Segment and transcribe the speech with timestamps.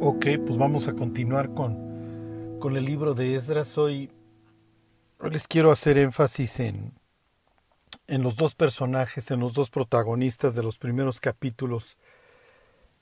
[0.00, 3.76] Ok, pues vamos a continuar con, con el libro de Esdras.
[3.78, 4.12] Hoy,
[5.28, 6.94] les quiero hacer énfasis en,
[8.06, 11.96] en los dos personajes, en los dos protagonistas de los primeros capítulos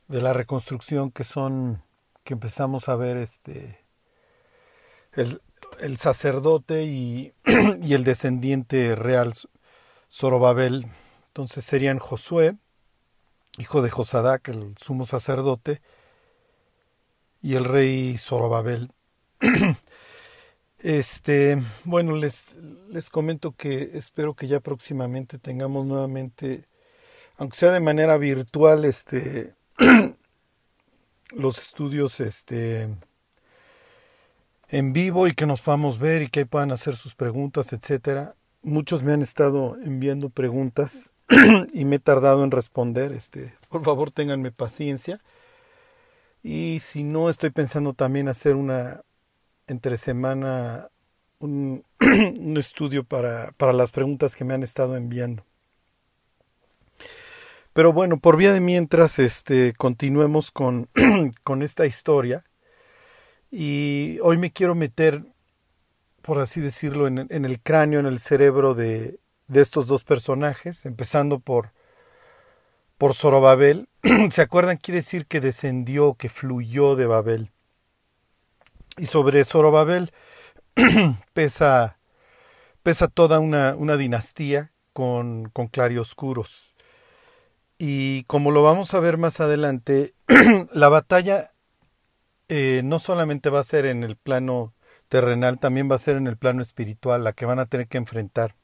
[0.08, 1.82] de la reconstrucción que son,
[2.24, 3.84] que empezamos a ver este,
[5.12, 5.38] el,
[5.80, 7.34] el sacerdote y,
[7.82, 9.34] y, el descendiente real
[10.10, 10.86] Zorobabel.
[11.26, 12.56] Entonces serían Josué,
[13.58, 15.82] hijo de Josadac, el sumo sacerdote,
[17.42, 18.92] y el rey Zorobabel.
[20.78, 22.54] Este, bueno, les,
[22.90, 26.68] les comento que espero que ya próximamente tengamos nuevamente,
[27.38, 29.54] aunque sea de manera virtual, este,
[31.30, 32.88] los estudios, este,
[34.68, 38.34] en vivo y que nos podamos ver y que puedan hacer sus preguntas, etcétera.
[38.62, 41.12] Muchos me han estado enviando preguntas
[41.72, 43.12] y me he tardado en responder.
[43.12, 45.20] Este, por favor, ténganme paciencia.
[46.48, 49.02] Y si no, estoy pensando también hacer una
[49.66, 50.90] entre semana
[51.40, 51.82] un,
[52.56, 55.44] estudio para, para las preguntas que me han estado enviando.
[57.72, 60.88] Pero bueno, por vía de mientras, este, continuemos con,
[61.42, 62.44] con esta historia.
[63.50, 65.20] Y hoy me quiero meter,
[66.22, 70.86] por así decirlo, en, en el cráneo, en el cerebro de, de estos dos personajes,
[70.86, 71.72] empezando por,
[72.98, 73.88] por Zorobabel.
[74.30, 74.76] ¿Se acuerdan?
[74.76, 77.50] Quiere decir que descendió, que fluyó de Babel.
[78.98, 80.12] Y sobre Zorobabel
[81.32, 81.98] pesa,
[82.82, 86.74] pesa toda una, una dinastía con, con claroscuros.
[87.78, 90.14] Y como lo vamos a ver más adelante,
[90.72, 91.52] la batalla
[92.48, 94.72] eh, no solamente va a ser en el plano
[95.08, 97.98] terrenal, también va a ser en el plano espiritual, la que van a tener que
[97.98, 98.54] enfrentar.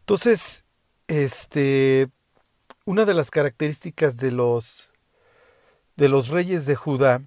[0.00, 0.61] Entonces,
[1.08, 2.08] este,
[2.84, 4.90] una de las características de los
[5.96, 7.22] de los reyes de Judá,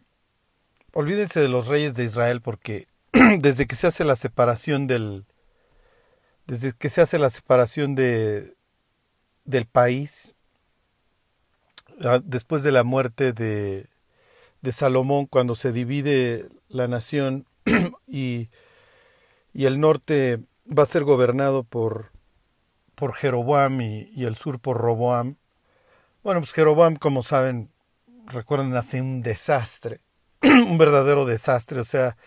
[0.93, 2.87] olvídense de los reyes de Israel porque
[3.39, 5.25] desde que se hace la separación del
[6.47, 8.55] desde que se hace la separación de
[9.45, 10.35] del país
[12.23, 13.87] después de la muerte de
[14.61, 17.45] de Salomón cuando se divide la nación
[18.07, 18.49] y
[19.53, 22.11] y el norte va a ser gobernado por
[22.95, 25.35] por Jeroboam y, el sur por Roboam.
[26.23, 27.71] Bueno, pues Jeroboam, como saben,
[28.27, 30.01] recuerden, hace un desastre,
[30.41, 32.17] un verdadero desastre, o sea,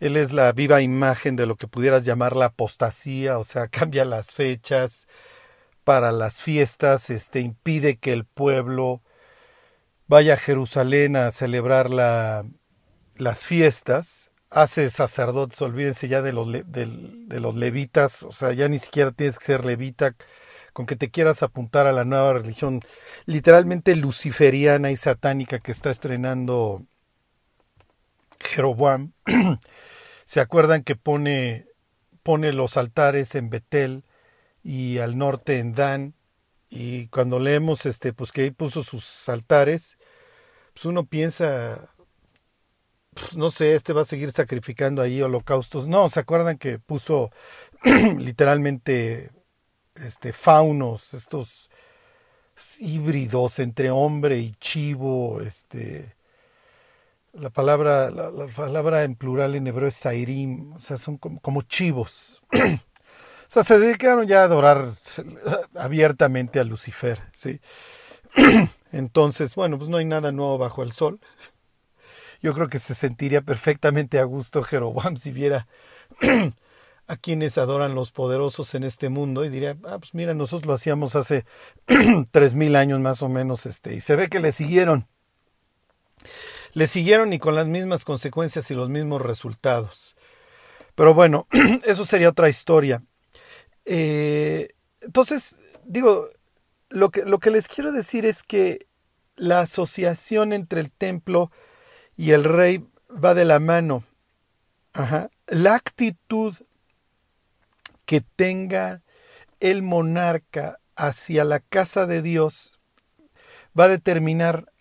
[0.00, 4.04] él es la viva imagen de lo que pudieras llamar la apostasía, o sea, cambia
[4.04, 5.06] las fechas
[5.84, 9.02] para las fiestas, este, impide que el pueblo
[10.06, 12.44] vaya a Jerusalén a celebrar la,
[13.16, 18.78] las fiestas, hace sacerdotes, olvídense ya de los, de, los levitas, o sea, ya ni
[18.78, 20.14] siquiera tienes que ser levita,
[20.72, 22.80] con que te quieras apuntar a la nueva religión
[23.26, 26.84] literalmente luciferiana y satánica que está estrenando
[28.40, 29.12] Jeroboam.
[30.24, 31.66] ¿Se acuerdan que pone,
[32.22, 34.04] pone los altares en Betel
[34.62, 36.14] y al norte en Dan?
[36.70, 39.98] Y cuando leemos este, pues que ahí puso sus altares,
[40.74, 41.90] pues uno piensa,
[43.20, 45.88] pues, no sé, este va a seguir sacrificando ahí holocaustos.
[45.88, 47.30] No, ¿se acuerdan que puso
[48.18, 49.30] literalmente
[49.94, 51.70] este faunos, estos
[52.80, 56.16] híbridos entre hombre y chivo, este
[57.32, 61.40] la palabra la, la palabra en plural en hebreo es sairim, o sea, son como,
[61.40, 62.40] como chivos.
[62.52, 64.92] o sea, se dedicaron ya a adorar
[65.74, 67.60] abiertamente a Lucifer, ¿sí?
[68.92, 71.20] Entonces, bueno, pues no hay nada nuevo bajo el sol
[72.40, 75.66] yo creo que se sentiría perfectamente a gusto Jeroboam si viera
[77.06, 80.74] a quienes adoran los poderosos en este mundo y diría, ah, pues mira, nosotros lo
[80.74, 81.44] hacíamos hace
[82.30, 85.08] tres mil años más o menos, este, y se ve que le siguieron.
[86.74, 90.16] Le siguieron y con las mismas consecuencias y los mismos resultados.
[90.94, 91.46] Pero bueno,
[91.84, 93.02] eso sería otra historia.
[93.84, 94.68] Eh,
[95.00, 96.28] entonces, digo,
[96.90, 98.86] lo que, lo que les quiero decir es que
[99.36, 101.50] la asociación entre el templo
[102.18, 102.84] y el rey
[103.24, 104.04] va de la mano.
[105.46, 106.54] La actitud
[108.04, 109.02] que tenga
[109.60, 112.72] el monarca hacia la casa de Dios
[113.78, 114.72] va a determinar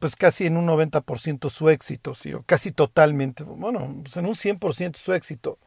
[0.00, 2.34] pues casi en un 90% su éxito, ¿sí?
[2.34, 5.58] o casi totalmente, bueno, pues en un 100% su éxito.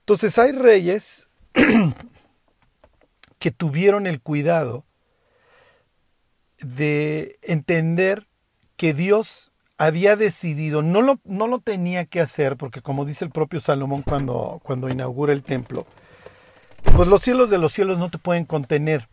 [0.00, 1.28] Entonces hay reyes
[3.38, 4.84] que tuvieron el cuidado
[6.58, 8.26] de entender
[8.76, 13.30] que Dios había decidido, no lo, no lo tenía que hacer, porque como dice el
[13.30, 15.86] propio Salomón cuando, cuando inaugura el templo,
[16.96, 19.08] pues los cielos de los cielos no te pueden contener.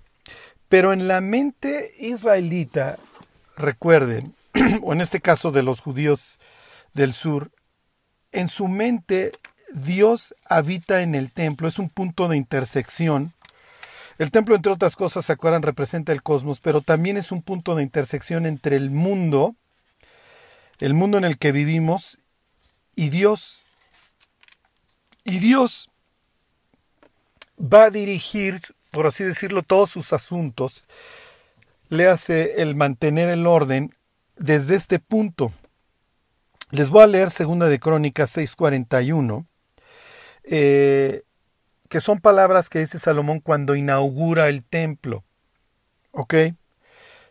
[0.68, 2.98] Pero en la mente israelita,
[3.56, 4.34] recuerden,
[4.82, 6.40] o en este caso de los judíos
[6.94, 7.52] del sur,
[8.32, 9.32] en su mente
[9.72, 13.34] Dios habita en el templo, es un punto de intersección.
[14.18, 17.76] El templo, entre otras cosas, se acuerdan, representa el cosmos, pero también es un punto
[17.76, 19.56] de intersección entre el mundo,
[20.80, 22.20] el mundo en el que vivimos,
[22.96, 23.64] y Dios.
[25.24, 25.90] Y Dios
[27.60, 28.62] va a dirigir,
[28.92, 30.88] por así decirlo, todos sus asuntos,
[31.90, 33.96] le hace el mantener el orden
[34.38, 35.52] desde este punto.
[36.72, 39.46] Les voy a leer segunda de Crónicas 6:41,
[40.44, 41.24] eh,
[41.90, 45.24] que son palabras que dice Salomón cuando inaugura el templo.
[46.12, 46.34] ¿Ok?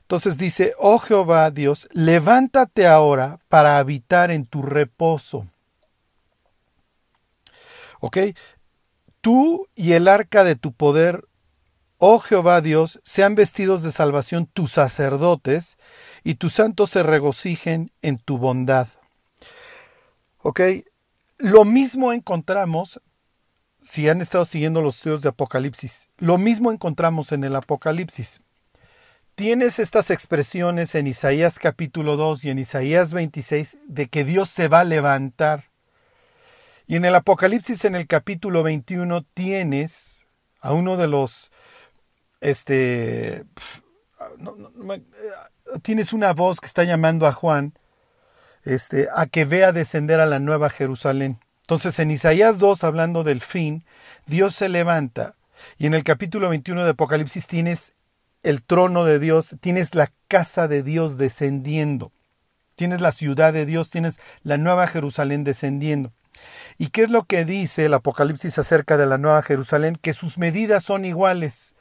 [0.05, 5.49] Entonces dice, oh Jehová Dios, levántate ahora para habitar en tu reposo.
[8.01, 8.19] ¿Ok?
[9.23, 11.27] Tú y el arca de tu poder,
[11.97, 15.79] oh Jehová Dios, sean vestidos de salvación tus sacerdotes,
[16.23, 18.89] y tus santos se regocijen en tu bondad.
[20.43, 20.61] ¿Ok?
[21.39, 23.01] Lo mismo encontramos,
[23.81, 28.41] si han estado siguiendo los estudios de Apocalipsis, lo mismo encontramos en el Apocalipsis.
[29.35, 34.69] Tienes estas expresiones en Isaías capítulo 2 y en Isaías 26 de que Dios se
[34.69, 35.71] va a levantar.
[36.87, 40.25] Y en el Apocalipsis en el capítulo 21 tienes
[40.61, 41.51] a uno de los
[42.41, 43.45] este
[45.83, 47.77] tienes una voz que está llamando a Juan
[48.63, 51.41] este, a que vea descender a la nueva Jerusalén.
[51.63, 53.85] Entonces en Isaías 2, hablando del fin,
[54.27, 55.35] Dios se levanta
[55.77, 57.95] y en el capítulo 21 de Apocalipsis tienes
[58.45, 62.13] el trono de Dios, tienes la casa de Dios descendiendo,
[62.77, 66.13] tienes la ciudad de Dios, tienes la nueva Jerusalén descendiendo.
[66.79, 69.99] ¿Y qué es lo que dice el Apocalipsis acerca de la nueva Jerusalén?
[70.01, 71.75] Que sus medidas son iguales,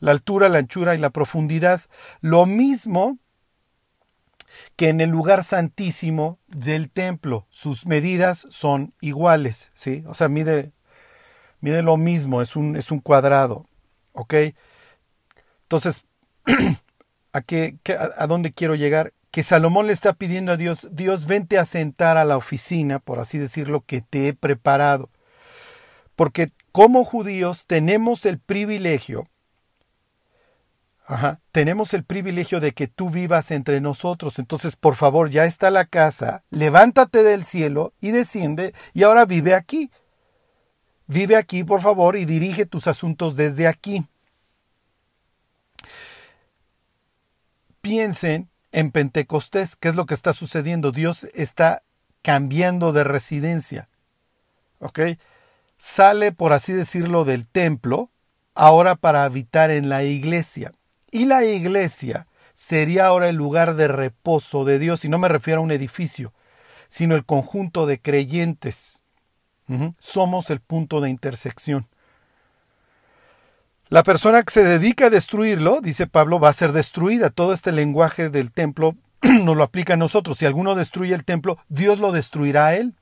[0.00, 1.82] la altura, la anchura y la profundidad.
[2.20, 3.18] Lo mismo
[4.76, 7.46] que en el lugar santísimo del templo.
[7.50, 10.04] Sus medidas son iguales, ¿sí?
[10.06, 10.72] O sea, mide,
[11.60, 13.66] mide lo mismo, es un, es un cuadrado,
[14.12, 14.34] ¿ok?
[15.66, 16.06] Entonces,
[17.32, 17.76] ¿a, qué,
[18.16, 19.12] ¿a dónde quiero llegar?
[19.32, 23.18] Que Salomón le está pidiendo a Dios, Dios, vente a sentar a la oficina, por
[23.18, 25.10] así decirlo, que te he preparado.
[26.14, 29.24] Porque como judíos tenemos el privilegio.
[31.52, 34.38] Tenemos el privilegio de que tú vivas entre nosotros.
[34.38, 36.44] Entonces, por favor, ya está la casa.
[36.50, 39.90] Levántate del cielo y desciende y ahora vive aquí.
[41.06, 44.06] Vive aquí, por favor, y dirige tus asuntos desde aquí.
[47.86, 49.76] Piensen en Pentecostés.
[49.76, 50.90] ¿Qué es lo que está sucediendo?
[50.90, 51.84] Dios está
[52.20, 53.88] cambiando de residencia.
[54.80, 54.98] ¿Ok?
[55.78, 58.10] Sale, por así decirlo, del templo
[58.56, 60.72] ahora para habitar en la iglesia.
[61.12, 65.60] Y la iglesia sería ahora el lugar de reposo de Dios, y no me refiero
[65.60, 66.32] a un edificio,
[66.88, 69.04] sino el conjunto de creyentes.
[70.00, 71.86] Somos el punto de intersección.
[73.88, 77.30] La persona que se dedica a destruirlo, dice Pablo, va a ser destruida.
[77.30, 80.38] Todo este lenguaje del templo nos lo aplica a nosotros.
[80.38, 82.94] Si alguno destruye el templo, Dios lo destruirá a él.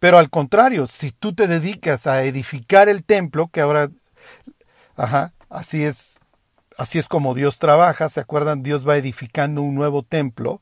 [0.00, 3.90] Pero al contrario, si tú te dedicas a edificar el templo, que ahora,
[4.96, 6.18] ajá, así es
[6.76, 8.62] Así es como Dios trabaja, ¿se acuerdan?
[8.62, 10.60] Dios va edificando un nuevo templo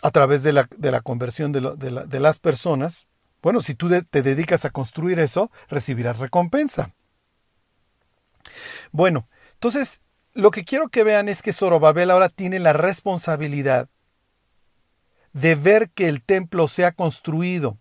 [0.00, 0.66] a través de la,
[1.02, 3.06] conversión de, las personas.
[3.42, 6.92] Bueno, si tú te dedicas a construir eso, recibirás recompensa.
[8.90, 10.00] Bueno, entonces
[10.34, 13.88] lo que quiero que vean es que Zorobabel ahora tiene la responsabilidad
[15.32, 17.78] de ver que el templo sea construido.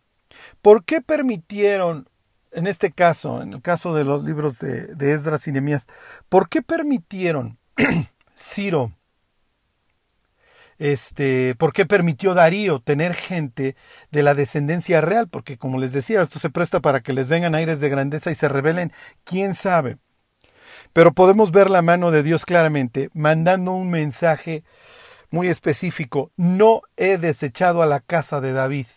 [0.62, 2.08] ¿Por qué permitieron
[2.52, 5.88] en este caso, en el caso de los libros de, Esdras y Nehemías,
[6.30, 7.58] ¿por qué permitieron
[8.38, 8.92] Ciro,
[10.78, 13.76] este, por qué permitió Darío tener gente
[14.12, 15.30] de la descendencia real?
[15.30, 18.36] Porque como les decía, esto se presta para que les vengan aires de grandeza y
[18.36, 18.92] se rebelen,
[19.24, 19.98] quién sabe.
[20.94, 24.64] Pero podemos ver la mano de Dios claramente, mandando un mensaje
[25.30, 28.88] muy específico, no he desechado a la casa de David.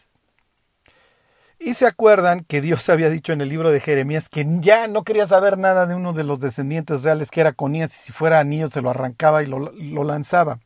[1.58, 5.04] Y se acuerdan que Dios había dicho en el libro de Jeremías que ya no
[5.04, 8.40] quería saber nada de uno de los descendientes reales que era Conías y si fuera
[8.40, 10.58] anillo se lo arrancaba y lo, lanzaba.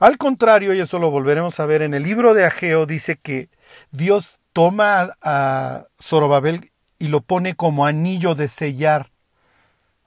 [0.00, 3.48] Al contrario, y eso lo volveremos a ver en el libro de Ageo, dice que
[3.90, 9.10] Dios toma a Zorobabel y lo pone como anillo de sellar.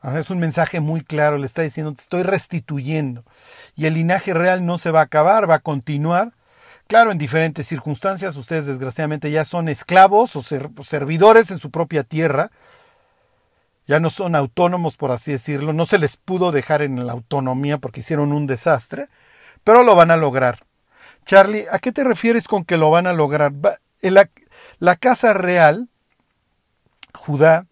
[0.03, 3.24] Es un mensaje muy claro, le está diciendo, te estoy restituyendo.
[3.75, 6.34] Y el linaje real no se va a acabar, va a continuar,
[6.91, 10.43] Claro, en diferentes circunstancias, ustedes desgraciadamente ya son esclavos o
[10.84, 12.51] servidores en su propia tierra.
[13.88, 17.77] ya no son autónomos, por así decirlo, no se les pudo dejar en la autonomía
[17.77, 19.08] porque hicieron un desastre,
[19.63, 20.65] pero lo van a lograr.
[21.25, 23.53] Charlie, ¿a qué te refieres con que lo van a lograr?
[24.01, 24.29] La,
[24.79, 25.88] la casa real,
[27.13, 27.67] Judá,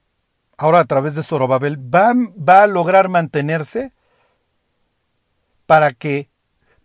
[0.59, 3.93] ahora a través de Zorobabel, va, va a lograr mantenerse
[5.65, 6.29] para que,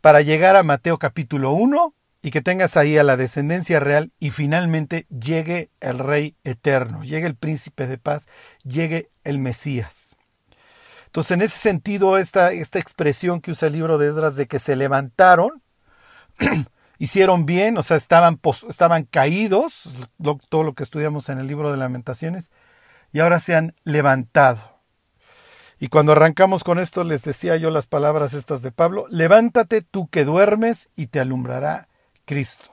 [0.00, 4.30] para llegar a Mateo capítulo 1 y que tengas ahí a la descendencia real y
[4.30, 8.26] finalmente llegue el Rey eterno, llegue el príncipe de paz,
[8.62, 10.16] llegue el Mesías.
[11.06, 14.60] Entonces, en ese sentido, esta, esta expresión que usa el libro de Esdras de que
[14.60, 15.62] se levantaron,
[16.98, 20.06] hicieron bien, o sea, estaban, estaban caídos,
[20.48, 22.50] todo lo que estudiamos en el libro de lamentaciones,
[23.14, 24.80] y ahora se han levantado.
[25.78, 30.08] Y cuando arrancamos con esto les decía yo las palabras estas de Pablo, levántate tú
[30.08, 31.88] que duermes y te alumbrará
[32.24, 32.64] Cristo.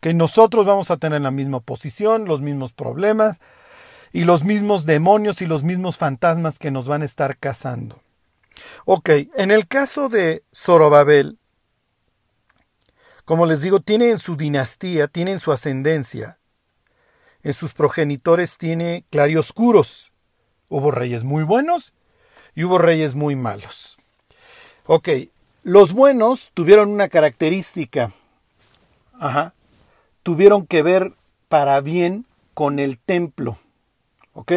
[0.00, 3.38] Que nosotros vamos a tener la misma posición, los mismos problemas
[4.14, 8.00] y los mismos demonios y los mismos fantasmas que nos van a estar cazando.
[8.86, 11.38] Ok, en el caso de Zorobabel,
[13.26, 16.38] como les digo, tiene en su dinastía, tiene en su ascendencia,
[17.44, 20.10] en sus progenitores tiene claroscuros.
[20.70, 21.92] Hubo reyes muy buenos
[22.54, 23.96] y hubo reyes muy malos.
[24.86, 25.08] Ok,
[25.62, 28.12] los buenos tuvieron una característica
[29.18, 29.54] Ajá.
[30.22, 31.12] tuvieron que ver
[31.48, 33.58] para bien con el templo.
[34.32, 34.52] ¿Ok?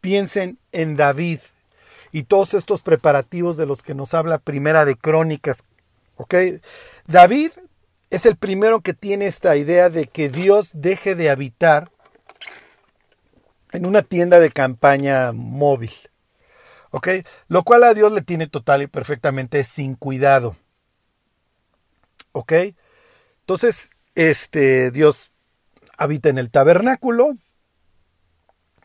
[0.00, 1.40] Piensen en David
[2.12, 5.64] y todos estos preparativos de los que nos habla Primera de Crónicas.
[6.16, 6.34] ¿Ok?
[7.06, 7.50] David
[8.10, 11.90] es el primero que tiene esta idea de que Dios deje de habitar
[13.72, 15.92] en una tienda de campaña móvil.
[16.90, 17.08] ¿Ok?
[17.48, 20.56] Lo cual a Dios le tiene total y perfectamente sin cuidado.
[22.32, 22.52] ¿Ok?
[23.40, 25.34] Entonces, este Dios
[25.96, 27.36] habita en el tabernáculo.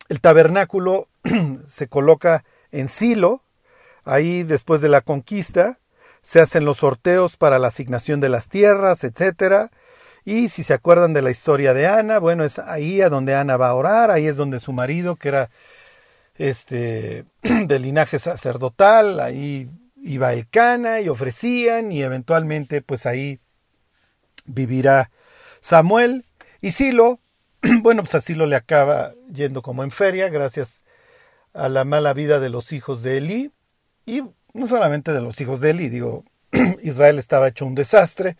[0.08, 1.08] El tabernáculo
[1.66, 3.42] se coloca en Silo.
[4.04, 5.78] Ahí, después de la conquista,
[6.22, 9.70] se hacen los sorteos para la asignación de las tierras, etcétera.
[10.24, 13.56] Y si se acuerdan de la historia de Ana, bueno, es ahí a donde Ana
[13.56, 15.50] va a orar, ahí es donde su marido, que era
[16.36, 19.68] este de linaje sacerdotal, ahí
[20.02, 23.40] iba el Cana y ofrecían y eventualmente pues ahí
[24.46, 25.10] vivirá
[25.60, 26.24] Samuel
[26.60, 27.20] y Silo.
[27.82, 30.82] Bueno, pues a Silo le acaba yendo como en feria gracias
[31.54, 33.52] a la mala vida de los hijos de Elí.
[34.04, 36.24] Y no solamente de los hijos de Elí, digo,
[36.82, 38.36] Israel estaba hecho un desastre.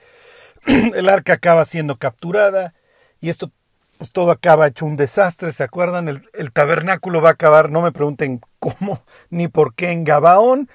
[0.94, 2.74] El arca acaba siendo capturada
[3.20, 3.50] y esto
[3.98, 6.08] pues todo acaba hecho un desastre, ¿se acuerdan?
[6.08, 10.68] El, tabernáculo va a acabar, no me pregunten cómo ni por qué en Gabaón.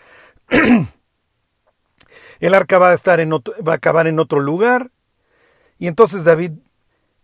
[2.40, 4.92] El arca va a estar en otro, va a acabar en otro lugar.
[5.78, 6.54] Y entonces David,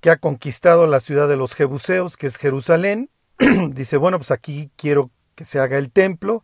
[0.01, 3.09] que ha conquistado la ciudad de los Jebuseos, que es Jerusalén,
[3.69, 6.43] dice, bueno, pues aquí quiero que se haga el templo.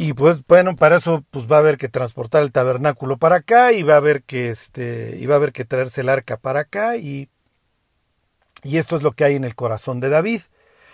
[0.00, 3.72] Y pues bueno, para eso pues va a haber que transportar el tabernáculo para acá
[3.72, 6.60] y va a haber que este y va a haber que traerse el arca para
[6.60, 7.28] acá y
[8.62, 10.42] y esto es lo que hay en el corazón de David.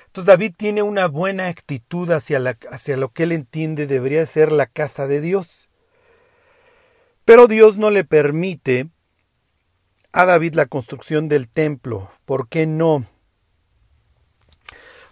[0.07, 4.53] Entonces David tiene una buena actitud hacia, la, hacia lo que él entiende debería ser
[4.53, 5.69] la casa de Dios.
[7.27, 8.89] Pero Dios no le permite
[10.13, 12.11] a David la construcción del templo.
[12.25, 13.05] ¿Por qué no?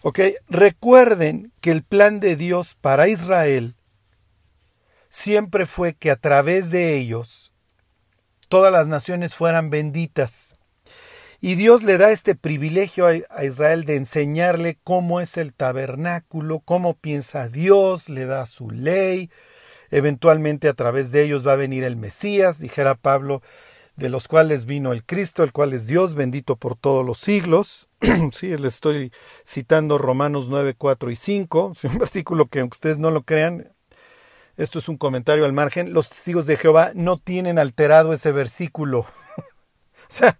[0.00, 0.18] Ok,
[0.48, 3.76] recuerden que el plan de Dios para Israel
[5.12, 7.52] siempre fue que a través de ellos
[8.48, 10.56] todas las naciones fueran benditas.
[11.40, 16.94] Y Dios le da este privilegio a Israel de enseñarle cómo es el tabernáculo, cómo
[16.94, 19.30] piensa Dios, le da su ley.
[19.90, 23.42] Eventualmente a través de ellos va a venir el Mesías, dijera Pablo,
[23.96, 27.88] de los cuales vino el Cristo, el cual es Dios bendito por todos los siglos.
[28.32, 29.12] sí, les estoy
[29.44, 33.71] citando Romanos 9, 4 y 5, es un versículo que ustedes no lo crean,
[34.56, 39.00] esto es un comentario al margen, los testigos de Jehová no tienen alterado ese versículo.
[39.38, 40.38] o sea,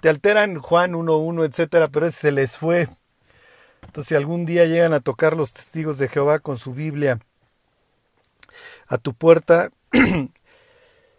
[0.00, 2.88] te alteran Juan 1.1, etcétera, pero ese se les fue.
[3.82, 7.18] Entonces, si algún día llegan a tocar los testigos de Jehová con su Biblia
[8.86, 9.70] a tu puerta,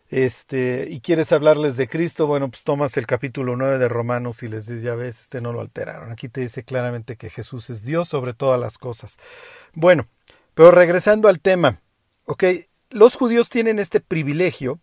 [0.10, 4.48] este, y quieres hablarles de Cristo, bueno, pues tomas el capítulo 9 de Romanos y
[4.48, 6.12] les dices, ya ves, este no lo alteraron.
[6.12, 9.18] Aquí te dice claramente que Jesús es Dios sobre todas las cosas.
[9.74, 10.08] Bueno,
[10.54, 11.82] pero regresando al tema,
[12.30, 12.44] ok,
[12.92, 14.80] los judíos tienen este privilegio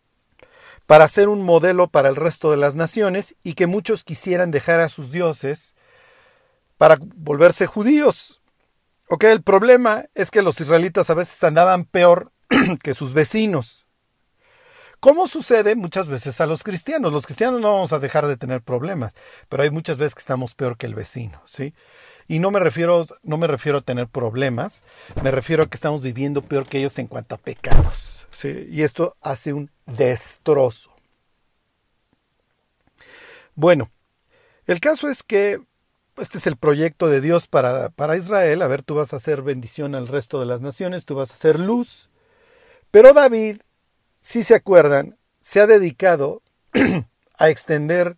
[0.86, 4.80] para ser un modelo para el resto de las naciones y que muchos quisieran dejar
[4.80, 5.76] a sus dioses
[6.76, 8.42] para volverse judíos.
[9.08, 12.32] Ok, el problema es que los israelitas a veces andaban peor
[12.82, 13.86] que sus vecinos.
[14.98, 17.12] ¿Cómo sucede muchas veces a los cristianos?
[17.12, 19.14] Los cristianos no vamos a dejar de tener problemas,
[19.48, 21.74] pero hay muchas veces que estamos peor que el vecino, ¿sí?
[22.28, 24.82] Y no me refiero, no me refiero a tener problemas,
[25.22, 28.26] me refiero a que estamos viviendo peor que ellos en cuanto a pecados.
[28.44, 30.90] Y esto hace un destrozo.
[33.54, 33.90] Bueno,
[34.66, 35.60] el caso es que
[36.18, 38.62] este es el proyecto de Dios para, para Israel.
[38.62, 41.34] A ver, tú vas a hacer bendición al resto de las naciones, tú vas a
[41.34, 42.10] hacer luz.
[42.90, 43.60] Pero David,
[44.20, 46.42] si se acuerdan, se ha dedicado
[47.38, 48.16] a extender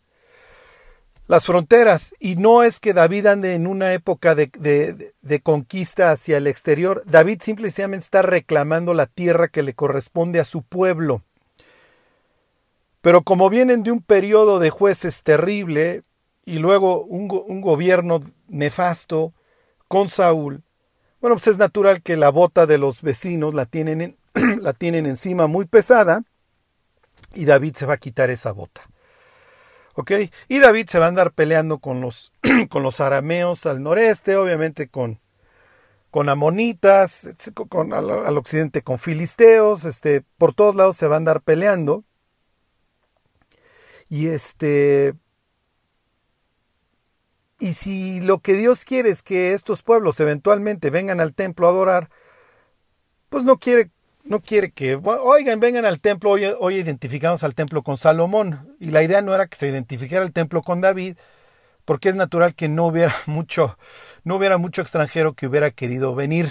[1.28, 2.14] las fronteras.
[2.18, 7.04] Y no es que David ande en una época de, de, conquista hacia el exterior.
[7.06, 11.22] David simplemente está reclamando la tierra que le corresponde a su pueblo.
[13.00, 16.02] Pero como vienen de un periodo de jueces terrible
[16.44, 19.32] y luego un, un gobierno nefasto
[19.86, 20.62] con Saúl,
[21.20, 24.16] bueno, pues es natural que la bota de los vecinos la tienen, en,
[24.62, 26.22] la tienen encima muy pesada
[27.34, 28.87] y David se va a quitar esa bota.
[30.48, 32.32] Y David se va a andar peleando con los,
[32.68, 35.20] con los arameos al noreste, obviamente con,
[36.10, 37.28] con amonitas,
[37.68, 42.04] con, al, al, occidente con filisteos, este, por todos lados se va a andar peleando.
[44.08, 45.14] Y este.
[47.60, 51.70] Y si lo que Dios quiere es que estos pueblos eventualmente vengan al templo a
[51.70, 52.08] adorar,
[53.28, 53.90] pues no quiere
[54.28, 58.76] no quiere que, oigan, vengan al templo, hoy, identificamos al templo con Salomón.
[58.78, 61.16] Y la idea no era que se identificara el templo con David,
[61.84, 63.78] porque es natural que no hubiera mucho,
[64.24, 66.48] no hubiera mucho extranjero que hubiera querido venir.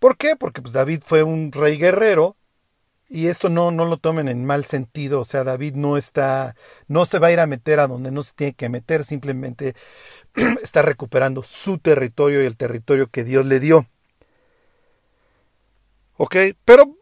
[0.00, 0.36] ¿Por qué?
[0.36, 2.36] Porque pues, David fue un rey guerrero,
[3.08, 6.56] y esto no, no lo tomen en mal sentido, o sea, David no está,
[6.88, 9.76] no se va a ir a meter a donde no se tiene que meter, simplemente
[10.62, 13.86] está recuperando su territorio y el territorio que Dios le dio.
[16.16, 16.96] Ok, pero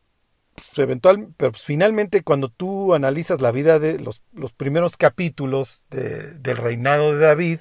[0.54, 5.86] pues, eventual, pero pues, finalmente cuando tú analizas la vida de los, los primeros capítulos
[5.90, 7.60] de, del reinado de David,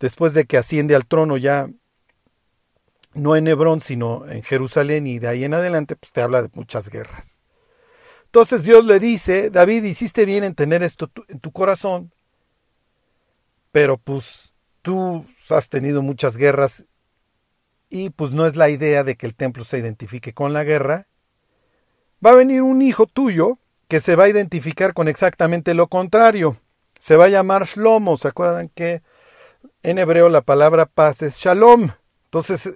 [0.00, 1.68] después de que asciende al trono ya
[3.14, 6.50] no en Hebrón, sino en Jerusalén y de ahí en adelante, pues te habla de
[6.52, 7.38] muchas guerras.
[8.26, 12.12] Entonces Dios le dice, David, hiciste bien en tener esto en tu corazón,
[13.72, 16.84] pero pues tú has tenido muchas guerras
[17.88, 21.06] y pues no es la idea de que el templo se identifique con la guerra,
[22.24, 26.56] va a venir un hijo tuyo que se va a identificar con exactamente lo contrario.
[26.98, 28.16] Se va a llamar Shlomo.
[28.16, 29.02] ¿Se acuerdan que
[29.82, 31.90] en hebreo la palabra paz es Shalom?
[32.24, 32.70] Entonces,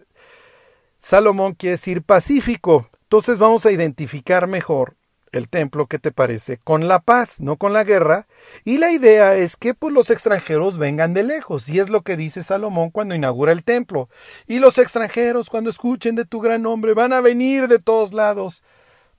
[1.01, 2.89] Salomón quiere decir pacífico.
[3.03, 4.97] Entonces vamos a identificar mejor
[5.33, 6.59] el templo, ¿qué te parece?
[6.59, 8.27] Con la paz, no con la guerra.
[8.65, 12.17] Y la idea es que pues, los extranjeros vengan de lejos, y es lo que
[12.17, 14.09] dice Salomón cuando inaugura el templo.
[14.47, 18.63] Y los extranjeros, cuando escuchen de tu gran nombre, van a venir de todos lados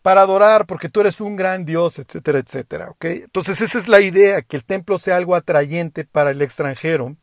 [0.02, 2.90] para adorar, porque tú eres un gran Dios, etcétera, etcétera.
[2.90, 3.06] ¿ok?
[3.06, 7.16] Entonces esa es la idea, que el templo sea algo atrayente para el extranjero,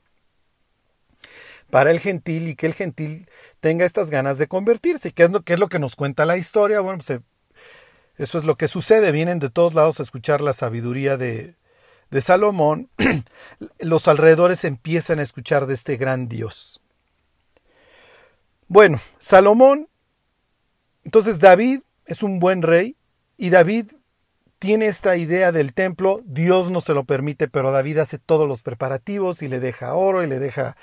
[1.70, 3.28] para el gentil, y que el gentil
[3.60, 6.36] tenga estas ganas de convertirse, que es lo que, es lo que nos cuenta la
[6.36, 6.80] historia.
[6.80, 7.20] Bueno, pues
[8.18, 9.12] eso es lo que sucede.
[9.12, 11.54] Vienen de todos lados a escuchar la sabiduría de,
[12.10, 12.90] de Salomón.
[13.78, 16.80] Los alrededores empiezan a escuchar de este gran Dios.
[18.66, 19.88] Bueno, Salomón,
[21.04, 22.96] entonces David es un buen rey
[23.38, 23.92] y David
[24.58, 28.62] tiene esta idea del templo, Dios no se lo permite, pero David hace todos los
[28.62, 30.76] preparativos y le deja oro y le deja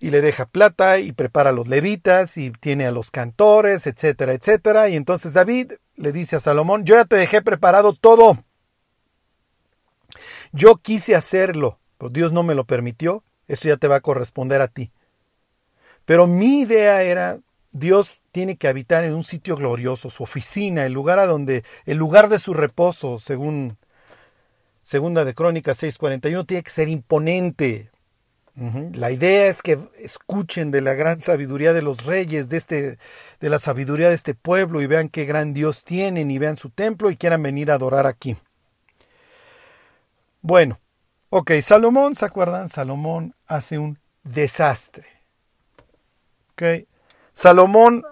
[0.00, 4.88] y le deja plata y prepara los levitas y tiene a los cantores, etcétera, etcétera.
[4.88, 8.42] Y entonces David le dice a Salomón, yo ya te dejé preparado todo.
[10.52, 14.62] Yo quise hacerlo, pero Dios no me lo permitió, eso ya te va a corresponder
[14.62, 14.90] a ti.
[16.06, 17.38] Pero mi idea era,
[17.70, 21.98] Dios tiene que habitar en un sitio glorioso, su oficina, el lugar a donde, el
[21.98, 23.76] lugar de su reposo, según
[24.82, 27.90] Segunda de Crónicas 6:41, tiene que ser imponente,
[28.56, 32.98] la idea es que escuchen de la gran sabiduría de los reyes, de, este,
[33.40, 36.68] de la sabiduría de este pueblo y vean qué gran Dios tienen y vean su
[36.68, 38.36] templo y quieran venir a adorar aquí.
[40.42, 40.78] Bueno,
[41.30, 42.68] ok, Salomón, ¿se acuerdan?
[42.68, 45.06] Salomón hace un desastre.
[46.52, 46.86] Ok,
[47.32, 48.04] Salomón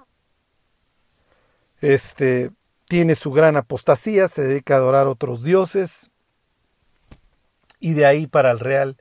[1.81, 2.51] este,
[2.87, 6.11] tiene su gran apostasía, se dedica a adorar a otros dioses
[7.81, 8.97] y de ahí para el real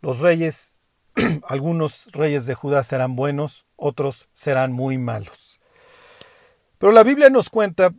[0.00, 0.80] los reyes
[1.46, 5.60] algunos reyes de Judá serán buenos, otros serán muy malos.
[6.78, 7.92] Pero la Biblia nos cuenta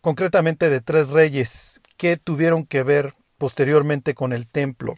[0.00, 4.96] concretamente de tres reyes que tuvieron que ver posteriormente con el templo.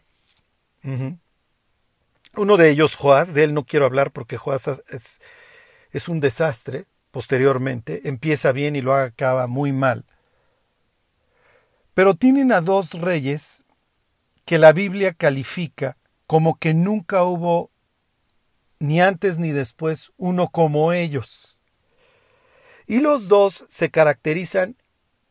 [2.36, 5.20] Uno de ellos, Joás, de él no quiero hablar porque Joás es,
[5.90, 10.04] es un desastre posteriormente, empieza bien y lo acaba muy mal.
[11.92, 13.64] Pero tienen a dos reyes
[14.44, 15.96] que la Biblia califica
[16.30, 17.72] como que nunca hubo
[18.78, 21.58] ni antes ni después uno como ellos.
[22.86, 24.76] Y los dos se caracterizan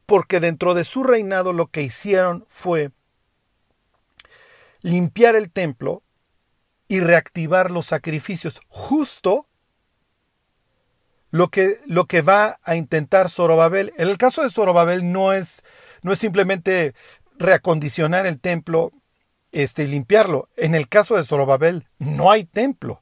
[0.06, 2.92] porque dentro de su reinado lo que hicieron fue
[4.82, 6.04] limpiar el templo
[6.90, 9.48] y reactivar los sacrificios, justo
[11.32, 13.94] lo que, lo que va a intentar Zorobabel.
[13.96, 15.64] En el caso de Zorobabel no es,
[16.02, 16.94] no es simplemente
[17.38, 18.92] reacondicionar el templo
[19.52, 20.50] este, limpiarlo.
[20.56, 23.02] En el caso de Zorobabel no hay templo.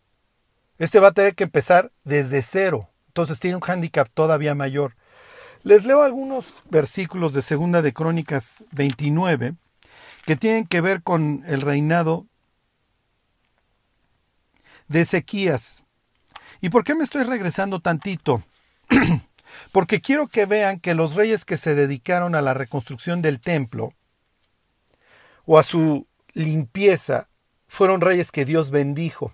[0.77, 2.89] Este va a tener que empezar desde cero.
[3.07, 4.95] Entonces tiene un hándicap todavía mayor.
[5.63, 9.55] Les leo algunos versículos de Segunda de Crónicas 29
[10.25, 12.27] que tienen que ver con el reinado
[14.87, 15.85] de Ezequías.
[16.61, 18.43] ¿Y por qué me estoy regresando tantito?
[19.71, 23.93] Porque quiero que vean que los reyes que se dedicaron a la reconstrucción del templo
[25.45, 26.07] o a su
[26.37, 27.29] limpieza
[27.67, 29.33] fueron reyes que Dios bendijo.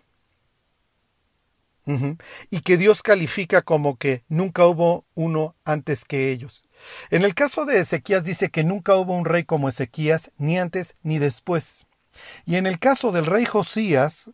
[2.49, 6.63] Y que Dios califica como que nunca hubo uno antes que ellos.
[7.09, 10.95] En el caso de Ezequías dice que nunca hubo un rey como Ezequías, ni antes
[11.03, 11.85] ni después.
[12.45, 14.31] Y en el caso del rey Josías,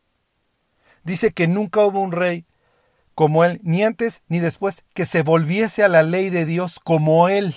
[1.04, 2.46] dice que nunca hubo un rey
[3.16, 7.30] como él, ni antes ni después, que se volviese a la ley de Dios como
[7.30, 7.56] él.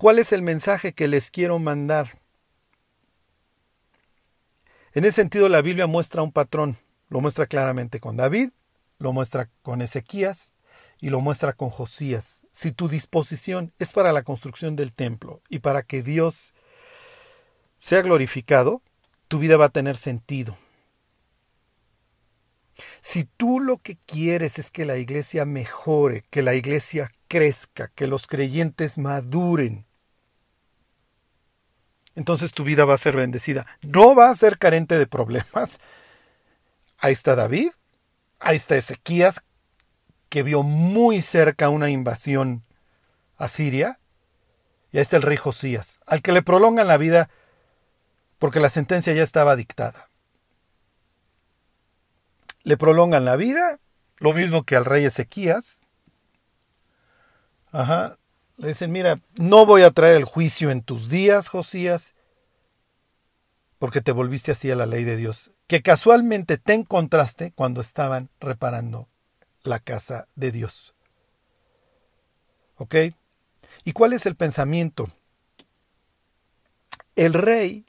[0.00, 2.16] ¿Cuál es el mensaje que les quiero mandar?
[4.94, 6.78] En ese sentido, la Biblia muestra un patrón.
[7.10, 8.48] Lo muestra claramente con David,
[8.98, 10.54] lo muestra con Ezequías
[11.02, 12.40] y lo muestra con Josías.
[12.50, 16.54] Si tu disposición es para la construcción del templo y para que Dios
[17.78, 18.80] sea glorificado,
[19.28, 20.56] tu vida va a tener sentido.
[23.02, 28.06] Si tú lo que quieres es que la iglesia mejore, que la iglesia crezca, que
[28.06, 29.89] los creyentes maduren,
[32.14, 33.66] entonces tu vida va a ser bendecida.
[33.82, 35.78] No va a ser carente de problemas.
[36.98, 37.70] Ahí está David,
[38.38, 39.42] ahí está Ezequías,
[40.28, 42.62] que vio muy cerca una invasión
[43.36, 43.98] a Siria,
[44.92, 47.30] y ahí está el rey Josías, al que le prolongan la vida
[48.38, 50.10] porque la sentencia ya estaba dictada.
[52.62, 53.80] Le prolongan la vida,
[54.16, 55.80] lo mismo que al rey Ezequías.
[57.72, 58.18] Ajá.
[58.60, 62.12] Le dicen, mira, no voy a traer el juicio en tus días, Josías,
[63.78, 68.28] porque te volviste así a la ley de Dios, que casualmente te encontraste cuando estaban
[68.38, 69.08] reparando
[69.62, 70.94] la casa de Dios.
[72.76, 72.94] ¿Ok?
[73.84, 75.10] ¿Y cuál es el pensamiento?
[77.16, 77.86] El rey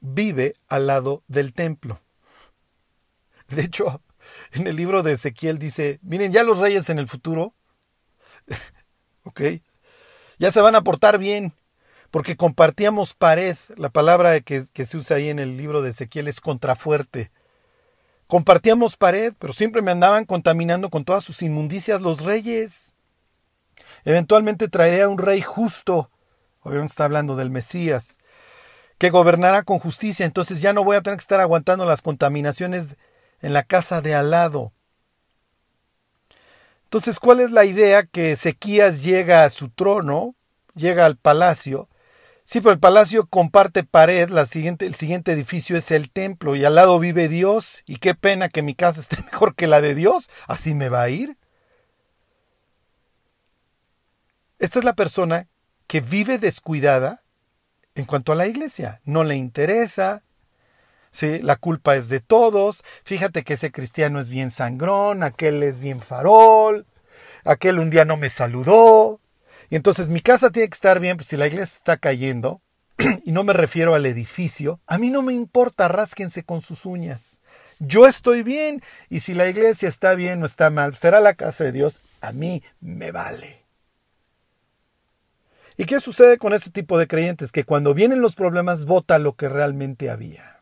[0.00, 1.98] vive al lado del templo.
[3.48, 4.02] De hecho,
[4.52, 7.54] en el libro de Ezequiel dice, miren, ya los reyes en el futuro,
[9.24, 9.40] ok,
[10.38, 11.52] ya se van a portar bien,
[12.10, 16.28] porque compartíamos pared, la palabra que, que se usa ahí en el libro de Ezequiel
[16.28, 17.30] es contrafuerte.
[18.26, 22.94] Compartíamos pared, pero siempre me andaban contaminando con todas sus inmundicias los reyes.
[24.04, 26.10] Eventualmente traeré a un rey justo.
[26.62, 28.18] Obviamente está hablando del Mesías
[28.98, 32.96] que gobernará con justicia, entonces ya no voy a tener que estar aguantando las contaminaciones
[33.40, 34.72] en la casa de al lado.
[36.86, 38.04] Entonces, ¿cuál es la idea?
[38.06, 40.36] Que Ezequías llega a su trono,
[40.76, 41.88] llega al palacio.
[42.44, 46.64] Sí, pero el palacio comparte pared, la siguiente, el siguiente edificio es el templo y
[46.64, 47.82] al lado vive Dios.
[47.86, 50.30] Y qué pena que mi casa esté mejor que la de Dios.
[50.46, 51.36] Así me va a ir.
[54.60, 55.48] Esta es la persona
[55.88, 57.24] que vive descuidada
[57.96, 59.00] en cuanto a la iglesia.
[59.04, 60.22] No le interesa.
[61.22, 62.82] La culpa es de todos.
[63.04, 66.86] Fíjate que ese cristiano es bien sangrón, aquel es bien farol,
[67.44, 69.20] aquel un día no me saludó.
[69.70, 72.60] Y entonces mi casa tiene que estar bien, pues si la iglesia está cayendo,
[73.24, 77.40] y no me refiero al edificio, a mí no me importa, rásquense con sus uñas.
[77.78, 81.64] Yo estoy bien y si la iglesia está bien o está mal, será la casa
[81.64, 83.66] de Dios, a mí me vale.
[85.76, 87.52] ¿Y qué sucede con este tipo de creyentes?
[87.52, 90.55] Que cuando vienen los problemas vota lo que realmente había.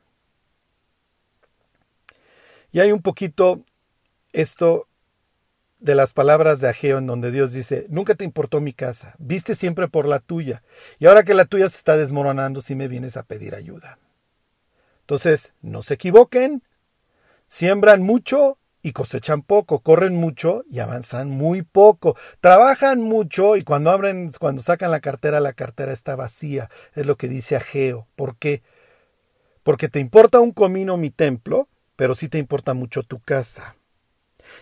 [2.75, 3.63] Y hay un poquito
[4.33, 4.89] esto
[5.79, 9.55] de las palabras de Ageo en donde Dios dice, nunca te importó mi casa, viste
[9.55, 10.65] siempre por la tuya,
[10.99, 14.01] y ahora que la tuya se está desmoronando, si me vienes a pedir ayuda.
[15.03, 16.65] Entonces, no se equivoquen,
[17.47, 23.93] siembran mucho y cosechan poco, corren mucho y avanzan muy poco, trabajan mucho y cuando
[23.93, 28.09] abren, cuando sacan la cartera, la cartera está vacía, es lo que dice Ageo.
[28.17, 28.65] ¿Por qué?
[29.63, 33.76] Porque te importa un comino mi templo, pero sí te importa mucho tu casa.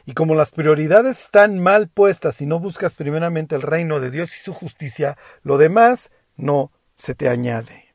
[0.06, 4.34] Y como las prioridades están mal puestas y no buscas primeramente el reino de Dios
[4.36, 7.94] y su justicia, lo demás no se te añade.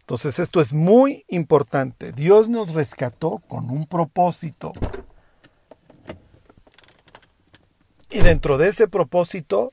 [0.00, 2.12] Entonces esto es muy importante.
[2.12, 4.72] Dios nos rescató con un propósito.
[8.10, 9.72] Y dentro de ese propósito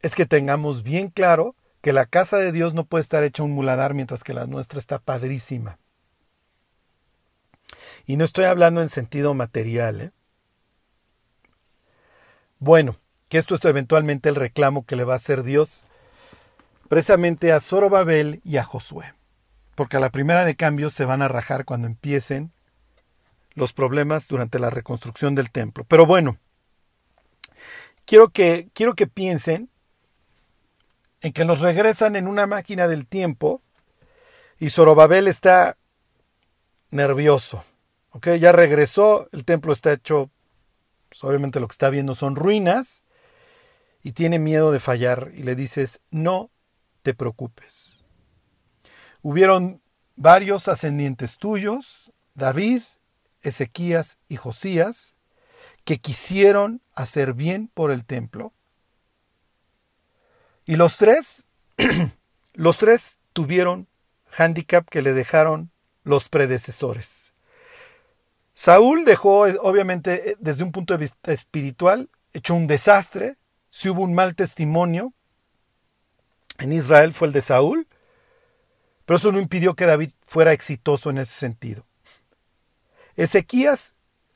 [0.00, 3.52] es que tengamos bien claro que la casa de Dios no puede estar hecha un
[3.52, 5.78] muladar mientras que la nuestra está padrísima.
[8.06, 10.00] Y no estoy hablando en sentido material.
[10.00, 10.10] ¿eh?
[12.58, 12.96] Bueno,
[13.28, 15.84] que esto es eventualmente el reclamo que le va a hacer Dios
[16.88, 19.14] precisamente a Zorobabel y a Josué.
[19.74, 22.52] Porque a la primera de cambio se van a rajar cuando empiecen
[23.54, 25.84] los problemas durante la reconstrucción del templo.
[25.88, 26.36] Pero bueno,
[28.04, 29.70] quiero que, quiero que piensen
[31.20, 33.62] en que los regresan en una máquina del tiempo
[34.58, 35.76] y Zorobabel está
[36.90, 37.64] nervioso.
[38.20, 40.30] Ya regresó, el templo está hecho,
[41.08, 43.04] pues, obviamente lo que está viendo son ruinas
[44.02, 46.50] y tiene miedo de fallar y le dices, no
[47.02, 48.00] te preocupes.
[49.22, 49.80] Hubieron
[50.16, 52.82] varios ascendientes tuyos, David,
[53.40, 55.16] Ezequías y Josías,
[55.84, 58.52] que quisieron hacer bien por el templo.
[60.64, 61.46] Y los tres,
[62.52, 63.88] los tres tuvieron
[64.36, 65.70] handicap que le dejaron
[66.04, 67.21] los predecesores.
[68.54, 73.36] Saúl dejó, eh, obviamente, eh, desde un punto de vista espiritual, hecho un desastre.
[73.68, 75.14] Si hubo un mal testimonio
[76.58, 77.86] en Israel fue el de Saúl,
[79.06, 81.86] pero eso no impidió que David fuera exitoso en ese sentido.
[83.16, 83.94] Ezequías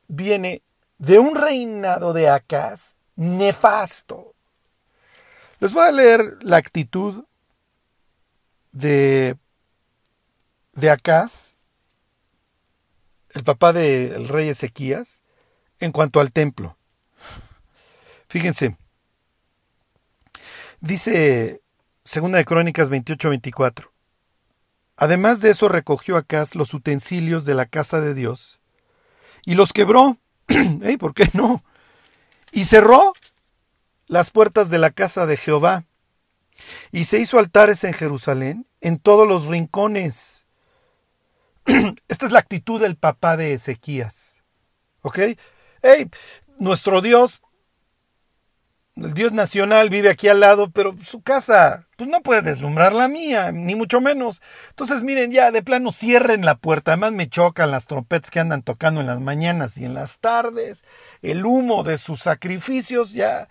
[0.09, 0.63] viene
[0.99, 4.35] de un reinado de Acaz nefasto.
[5.61, 7.25] Les voy a leer la actitud
[8.73, 9.37] de,
[10.73, 11.56] de Acaz
[13.37, 15.21] el papá del rey Ezequías,
[15.79, 16.77] en cuanto al templo.
[18.29, 18.77] Fíjense,
[20.81, 21.63] dice
[22.05, 23.91] Segunda de Crónicas 28-24.
[24.97, 28.61] Además de eso recogió Acaz los utensilios de la casa de Dios
[29.45, 30.17] y los quebró.
[30.99, 31.63] ¿Por qué no?
[32.53, 33.13] Y cerró
[34.07, 35.85] las puertas de la casa de Jehová
[36.91, 40.36] y se hizo altares en Jerusalén en todos los rincones
[42.09, 44.39] Esta es la actitud del papá de Ezequías.
[45.03, 45.19] ¿Ok?
[45.83, 46.09] Hey,
[46.59, 47.43] nuestro Dios,
[48.95, 53.09] el Dios nacional vive aquí al lado, pero su casa, pues no puede deslumbrar la
[53.09, 54.41] mía, ni mucho menos.
[54.71, 56.93] Entonces, miren, ya de plano cierren la puerta.
[56.93, 60.83] Además me chocan las trompetas que andan tocando en las mañanas y en las tardes.
[61.21, 63.49] El humo de sus sacrificios, ya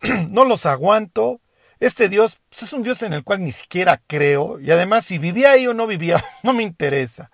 [0.30, 1.40] no los aguanto.
[1.80, 4.60] Este Dios pues, es un Dios en el cual ni siquiera creo.
[4.60, 7.30] Y además, si vivía ahí o no vivía, no me interesa.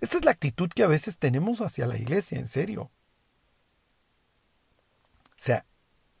[0.00, 2.90] Esta es la actitud que a veces tenemos hacia la iglesia, en serio.
[5.30, 5.64] O sea,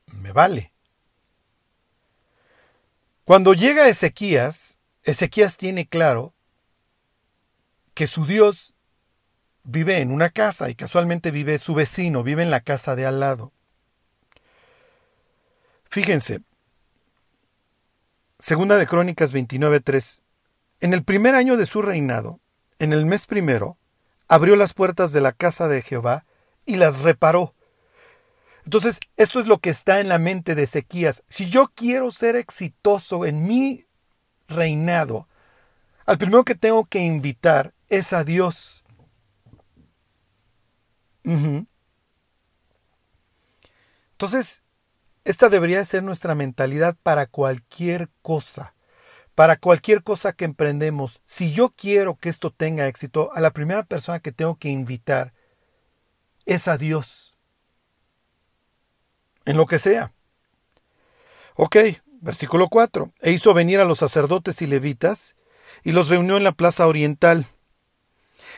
[0.06, 0.72] me vale.
[3.24, 6.34] Cuando llega Ezequías, Ezequías tiene claro
[7.94, 8.74] que su Dios
[9.64, 13.20] vive en una casa y casualmente vive su vecino, vive en la casa de al
[13.20, 13.52] lado.
[15.90, 16.42] Fíjense,
[18.38, 20.20] Segunda de Crónicas 29:3.
[20.80, 22.38] En el primer año de su reinado,
[22.78, 23.76] en el mes primero,
[24.28, 26.24] abrió las puertas de la casa de Jehová
[26.64, 27.54] y las reparó.
[28.64, 31.22] Entonces, esto es lo que está en la mente de Ezequías.
[31.28, 33.86] Si yo quiero ser exitoso en mi
[34.46, 35.26] reinado,
[36.04, 38.84] al primero que tengo que invitar es a Dios.
[44.12, 44.62] Entonces,
[45.24, 48.74] esta debería ser nuestra mentalidad para cualquier cosa
[49.38, 53.84] para cualquier cosa que emprendemos, si yo quiero que esto tenga éxito, a la primera
[53.84, 55.32] persona que tengo que invitar
[56.44, 57.36] es a Dios.
[59.44, 60.12] En lo que sea.
[61.54, 61.76] Ok,
[62.20, 63.12] versículo 4.
[63.20, 65.36] E hizo venir a los sacerdotes y levitas
[65.84, 67.46] y los reunió en la plaza oriental.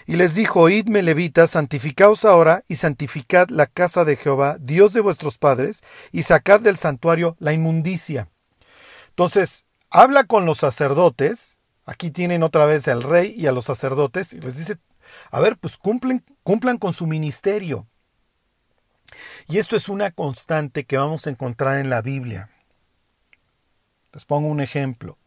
[0.06, 5.02] Y les dijo, Oídme levitas, santificaos ahora y santificad la casa de Jehová, Dios de
[5.02, 8.30] vuestros padres, y sacad del santuario la inmundicia.
[9.10, 14.33] Entonces, habla con los sacerdotes, aquí tienen otra vez al rey y a los sacerdotes,
[14.33, 14.79] y les dice,
[15.31, 17.87] a ver, pues cumplen, cumplan con su ministerio.
[19.48, 22.48] Y esto es una constante que vamos a encontrar en la Biblia.
[24.12, 25.18] Les pongo un ejemplo.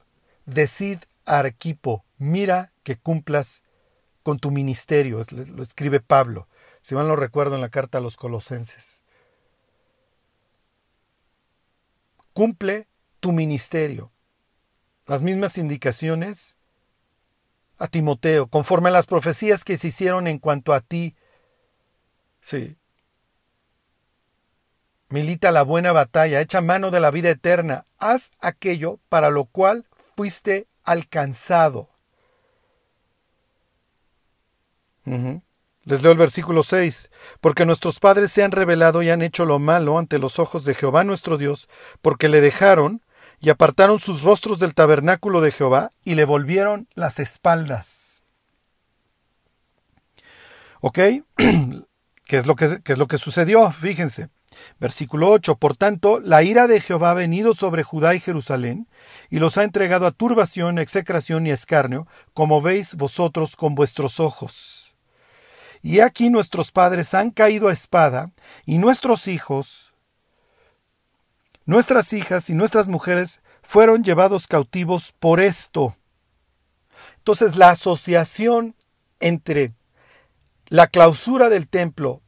[0.46, 3.64] Decid Arquipo, mira que cumplas
[4.24, 5.22] con tu ministerio,
[5.54, 6.48] lo escribe Pablo,
[6.82, 9.04] si mal lo recuerdo en la carta a los colosenses.
[12.34, 12.88] Cumple
[13.20, 14.13] tu ministerio
[15.06, 16.56] las mismas indicaciones
[17.78, 21.16] a Timoteo, conforme a las profecías que se hicieron en cuanto a ti.
[22.42, 22.78] Sí.
[25.10, 29.86] milita la buena batalla, echa mano de la vida eterna, haz aquello para lo cual
[30.16, 31.90] fuiste alcanzado.
[35.86, 37.12] Les leo el versículo 6.
[37.42, 40.74] Porque nuestros padres se han revelado y han hecho lo malo ante los ojos de
[40.74, 41.70] Jehová nuestro Dios,
[42.02, 43.03] porque le dejaron
[43.44, 48.24] y apartaron sus rostros del tabernáculo de Jehová y le volvieron las espaldas.
[50.80, 51.00] ¿Ok?
[52.26, 53.70] ¿Qué es lo que, qué es lo que sucedió?
[53.72, 54.30] Fíjense.
[54.80, 55.58] Versículo 8.
[55.58, 58.88] Por tanto, la ira de Jehová ha venido sobre Judá y Jerusalén,
[59.30, 64.96] y los ha entregado a turbación, execración y escarnio, como veis vosotros con vuestros ojos.
[65.82, 68.32] Y aquí nuestros padres han caído a espada,
[68.66, 69.93] y nuestros hijos,
[71.66, 75.96] nuestras hijas y nuestras mujeres fueron llevados cautivos por esto.
[77.18, 78.76] Entonces la asociación
[79.20, 79.74] entre
[80.68, 82.22] la clausura del templo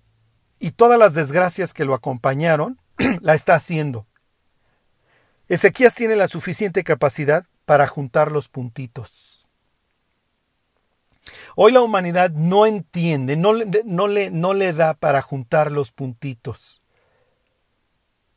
[0.60, 2.80] y todas las desgracias que lo acompañaron,
[3.22, 4.08] la está haciendo.
[5.48, 9.46] Ezequías tiene la suficiente capacidad para juntar los puntitos.
[11.56, 16.82] Hoy la humanidad no entiende, no, le, no le da para juntar los puntitos.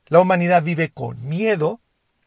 [0.09, 1.81] La humanidad vive con miedo,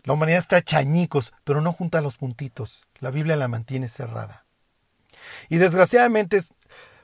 [0.04, 2.84] la humanidad está chañicos, pero no junta los puntitos.
[3.00, 4.46] La Biblia la mantiene cerrada.
[5.50, 6.42] Y desgraciadamente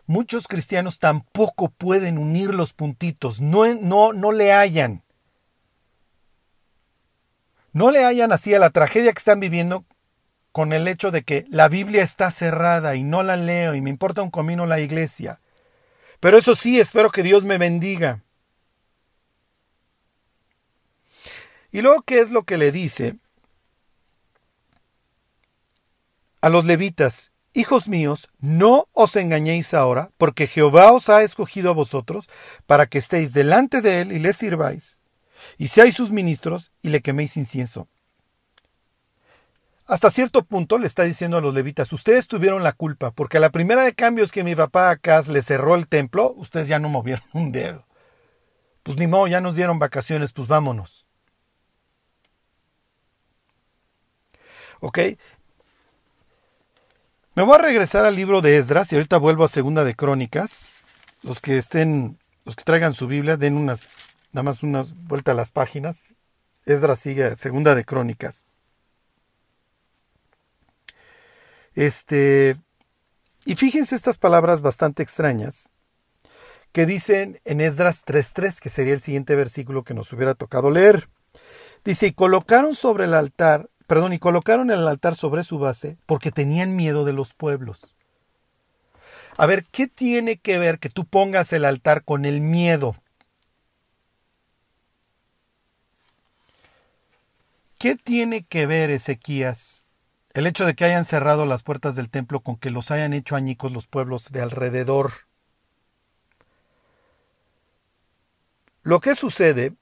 [0.06, 5.04] muchos cristianos tampoco pueden unir los puntitos, no, no, no le hallan.
[7.74, 9.86] No le hallan así a la tragedia que están viviendo
[10.52, 13.92] con el hecho de que la Biblia está cerrada y no la leo y me
[13.92, 15.40] importa un comino la iglesia.
[16.20, 18.24] Pero eso sí, espero que Dios me bendiga.
[21.78, 23.20] Y luego, ¿qué es lo que le dice
[26.42, 27.32] a los levitas?
[27.54, 32.30] Hijos míos, no os engañéis ahora, porque Jehová os ha escogido a vosotros
[32.66, 34.98] para que estéis delante de él y le sirváis,
[35.60, 37.88] y seáis sus ministros y le queméis incienso.
[39.86, 43.40] Hasta cierto punto le está diciendo a los levitas, ustedes tuvieron la culpa, porque a
[43.40, 46.90] la primera de cambios que mi papá acá le cerró el templo, ustedes ya no
[46.90, 47.86] movieron un dedo.
[48.82, 51.07] Pues ni modo, ya nos dieron vacaciones, pues vámonos.
[54.80, 55.00] ¿Ok?
[57.36, 60.84] Me voy a regresar al libro de Esdras y ahorita vuelvo a Segunda de Crónicas.
[61.22, 63.92] Los que estén, los que traigan su Biblia, den unas,
[64.32, 66.16] nada más unas vuelta a las páginas.
[66.66, 68.46] Esdras sigue Segunda de Crónicas.
[71.76, 72.58] Este,
[73.46, 75.70] y fíjense estas palabras bastante extrañas
[76.72, 81.08] que dicen en Esdras 3.3, que sería el siguiente versículo que nos hubiera tocado leer.
[81.86, 86.32] Dice, y colocaron sobre el altar perdón, y colocaron el altar sobre su base porque
[86.32, 87.96] tenían miedo de los pueblos.
[89.38, 92.96] A ver, ¿qué tiene que ver que tú pongas el altar con el miedo?
[97.78, 99.84] ¿Qué tiene que ver Ezequías
[100.34, 103.36] el hecho de que hayan cerrado las puertas del templo con que los hayan hecho
[103.36, 105.12] añicos los pueblos de alrededor?
[108.82, 109.74] Lo que sucede,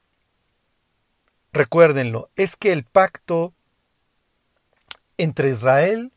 [1.53, 3.53] recuérdenlo, es que el pacto
[5.17, 6.11] entre Israel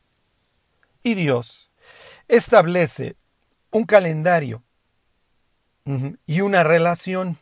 [1.03, 1.71] y Dios
[2.29, 3.17] establece
[3.71, 4.63] un calendario
[6.27, 7.39] y una relación.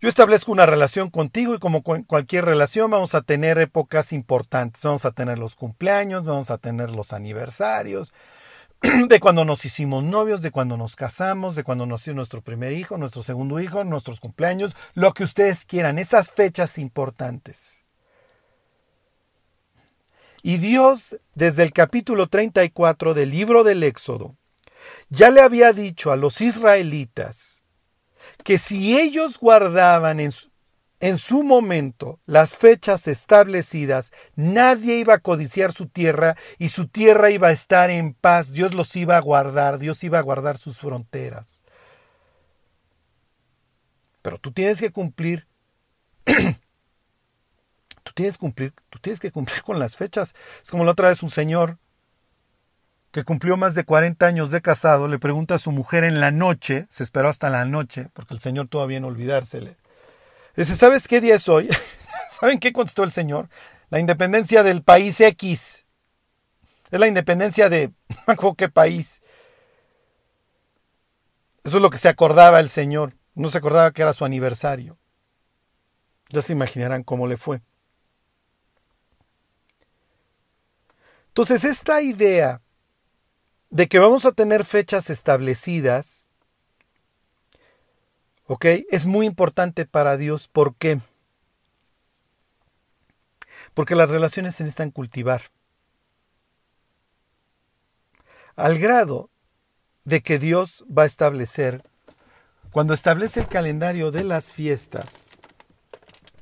[0.00, 4.82] Yo establezco una relación contigo y como cualquier relación vamos a tener épocas importantes.
[4.82, 8.12] Vamos a tener los cumpleaños, vamos a tener los aniversarios,
[9.08, 12.98] de cuando nos hicimos novios, de cuando nos casamos, de cuando nació nuestro primer hijo,
[12.98, 17.81] nuestro segundo hijo, nuestros cumpleaños, lo que ustedes quieran, esas fechas importantes.
[20.42, 24.36] Y Dios, desde el capítulo 34 del libro del Éxodo,
[25.08, 27.62] ya le había dicho a los israelitas
[28.42, 30.50] que si ellos guardaban en su,
[30.98, 37.30] en su momento las fechas establecidas, nadie iba a codiciar su tierra y su tierra
[37.30, 40.78] iba a estar en paz, Dios los iba a guardar, Dios iba a guardar sus
[40.78, 41.60] fronteras.
[44.22, 45.46] Pero tú tienes que cumplir
[48.02, 48.34] Tú tienes,
[49.20, 50.34] que cumplir, con las fechas.
[50.62, 51.78] Es como la otra vez un señor
[53.12, 56.30] que cumplió más de 40 años de casado, le pregunta a su mujer en la
[56.30, 59.76] noche, se esperó hasta la noche, porque el señor todavía no olvidársele.
[60.56, 61.68] Dice, ¿sabes qué día es hoy?
[62.40, 63.48] ¿Saben qué contestó el señor?
[63.90, 65.84] La independencia del país X.
[66.90, 67.92] Es la independencia de...
[68.56, 69.20] ¿Qué país?
[71.64, 73.14] Eso es lo que se acordaba el señor.
[73.34, 74.98] No se acordaba que era su aniversario.
[76.30, 77.60] Ya se imaginarán cómo le fue.
[81.32, 82.60] Entonces, esta idea
[83.70, 86.28] de que vamos a tener fechas establecidas,
[88.46, 88.66] ¿Ok?
[88.90, 90.46] Es muy importante para Dios.
[90.46, 91.00] ¿Por qué?
[93.72, 95.44] Porque las relaciones se necesitan cultivar.
[98.54, 99.30] Al grado
[100.04, 101.82] de que Dios va a establecer,
[102.72, 105.30] cuando establece el calendario de las fiestas,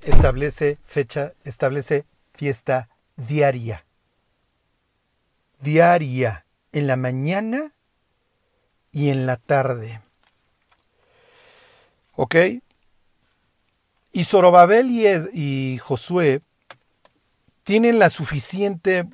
[0.03, 3.87] establece fecha, establece fiesta diaria.
[5.61, 7.73] Diaria, en la mañana
[8.93, 10.01] y en la tarde.
[12.15, 12.37] ¿Ok?
[14.13, 16.43] Y Zorobabel y, y Josué
[17.63, 19.07] tienen la suficiente,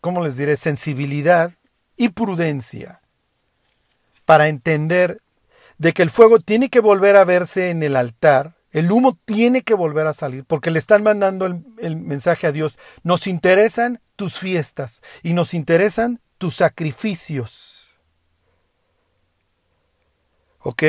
[0.00, 1.52] ¿cómo les diré?, sensibilidad
[1.96, 3.02] y prudencia
[4.24, 5.20] para entender
[5.78, 9.62] de que el fuego tiene que volver a verse en el altar, el humo tiene
[9.62, 12.78] que volver a salir, porque le están mandando el, mensaje a Dios.
[13.02, 17.88] Nos interesan tus fiestas y nos interesan tus sacrificios.
[20.60, 20.82] ¿Ok?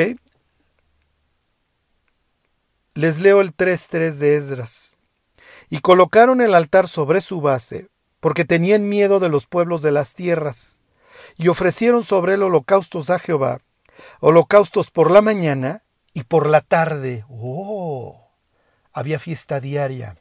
[2.94, 4.92] Les leo el 3.3 de Esdras.
[5.70, 10.14] Y colocaron el altar sobre su base, porque tenían miedo de los pueblos de las
[10.14, 10.78] tierras,
[11.36, 13.60] y ofrecieron sobre él holocaustos a Jehová,
[14.20, 17.24] holocaustos por la mañana y por la tarde.
[17.28, 18.30] ¡Oh!
[18.92, 20.16] Había fiesta diaria.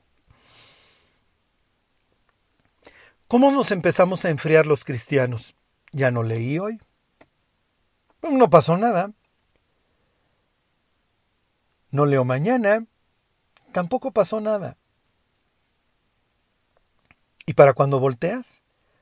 [3.27, 5.55] ¿Cómo nos empezamos a enfriar los cristianos?
[5.91, 6.79] Ya no leí hoy.
[8.21, 9.11] No pasó nada.
[11.91, 12.85] No leo mañana.
[13.71, 14.77] Tampoco pasó nada.
[17.45, 18.61] ¿Y para cuando volteas?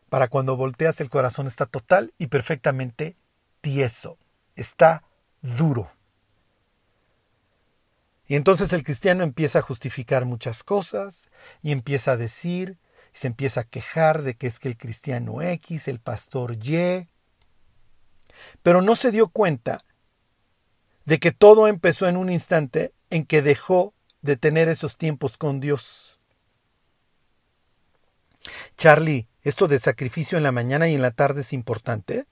[0.10, 3.18] Para cuando volteas el corazón está total y perfectamente
[3.62, 4.18] tieso.
[4.56, 5.04] Está
[5.42, 5.90] duro.
[8.28, 11.30] Y entonces el cristiano empieza a justificar muchas cosas
[11.62, 12.78] y empieza a decir,
[13.14, 17.08] y se empieza a quejar de que es que el cristiano X, el pastor Y,
[18.62, 19.84] pero no se dio cuenta
[21.06, 25.62] de que todo empezó en un instante en que dejó de tener esos tiempos con
[25.62, 26.20] Dios.
[28.76, 32.26] Charlie, ¿esto de sacrificio en la mañana y en la tarde es importante?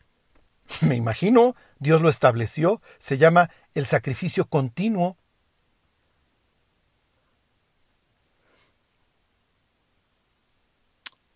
[0.81, 5.17] Me imagino, Dios lo estableció, se llama el sacrificio continuo.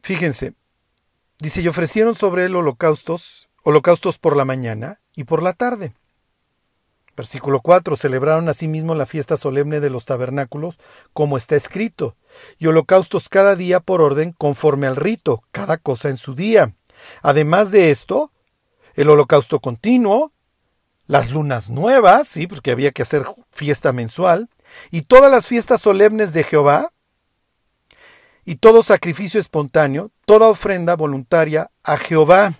[0.09, 0.55] Fíjense,
[1.37, 5.93] dice, y ofrecieron sobre él holocaustos, holocaustos por la mañana y por la tarde.
[7.15, 7.95] Versículo 4.
[7.95, 10.79] Celebraron asimismo la fiesta solemne de los tabernáculos,
[11.13, 12.15] como está escrito,
[12.57, 16.73] y holocaustos cada día por orden conforme al rito, cada cosa en su día.
[17.21, 18.31] Además de esto,
[18.95, 20.33] el holocausto continuo,
[21.05, 24.49] las lunas nuevas, sí, porque había que hacer fiesta mensual,
[24.89, 26.93] y todas las fiestas solemnes de Jehová,
[28.45, 32.53] y todo sacrificio espontáneo, toda ofrenda voluntaria a Jehová.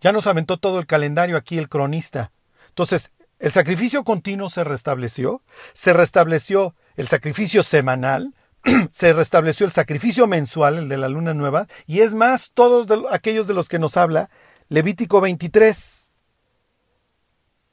[0.00, 2.32] Ya nos aventó todo el calendario aquí el cronista.
[2.68, 5.42] Entonces, el sacrificio continuo se restableció,
[5.72, 8.34] se restableció el sacrificio semanal,
[8.92, 13.46] se restableció el sacrificio mensual, el de la luna nueva, y es más, todos aquellos
[13.46, 14.28] de los que nos habla
[14.68, 16.10] Levítico 23,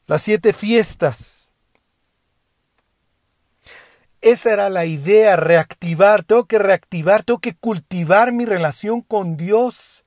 [0.08, 1.37] las siete fiestas.
[4.22, 10.04] Esa era la idea, reactivar, tengo que reactivar, tengo que cultivar mi relación con Dios.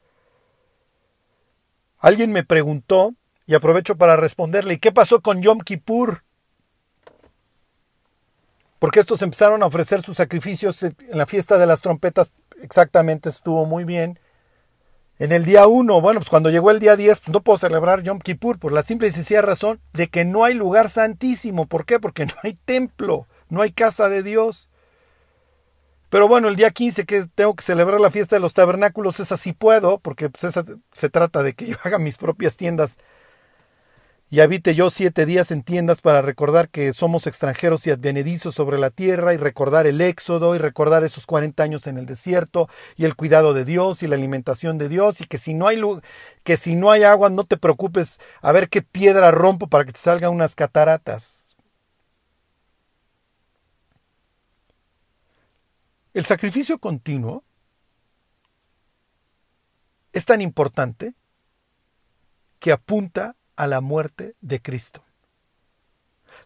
[1.98, 3.14] Alguien me preguntó,
[3.46, 6.24] y aprovecho para responderle, ¿y qué pasó con Yom Kippur?
[8.78, 12.32] Porque estos empezaron a ofrecer sus sacrificios en la fiesta de las trompetas,
[12.62, 14.18] exactamente estuvo muy bien.
[15.18, 18.02] En el día 1, bueno, pues cuando llegó el día 10, pues no puedo celebrar
[18.02, 21.66] Yom Kippur por la simple y sencilla razón de que no hay lugar santísimo.
[21.66, 22.00] ¿Por qué?
[22.00, 24.68] Porque no hay templo, no hay casa de Dios.
[26.08, 29.36] Pero bueno, el día 15 que tengo que celebrar la fiesta de los tabernáculos, esa
[29.36, 32.98] sí puedo, porque pues esa se trata de que yo haga mis propias tiendas
[34.32, 38.78] y habite yo siete días en tiendas para recordar que somos extranjeros y advenedizos sobre
[38.78, 43.06] la tierra y recordar el éxodo y recordar esos 40 años en el desierto y
[43.06, 45.80] el cuidado de Dios y la alimentación de Dios y que si no hay
[46.44, 49.92] que si no hay agua no te preocupes a ver qué piedra rompo para que
[49.92, 51.39] te salgan unas cataratas.
[56.12, 57.44] El sacrificio continuo
[60.12, 61.14] es tan importante
[62.58, 65.04] que apunta a la muerte de Cristo.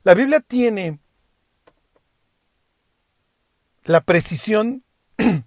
[0.03, 0.99] La Biblia tiene
[3.85, 4.85] la precisión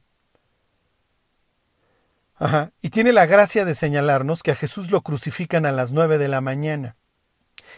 [2.81, 6.27] y tiene la gracia de señalarnos que a Jesús lo crucifican a las nueve de
[6.27, 6.95] la mañana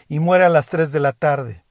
[0.08, 1.64] y muere a las tres de la tarde.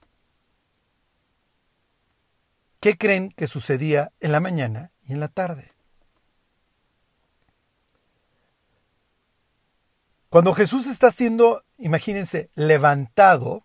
[2.80, 5.70] ¿Qué creen que sucedía en la mañana y en la tarde?
[10.30, 13.64] Cuando Jesús está siendo, imagínense, levantado,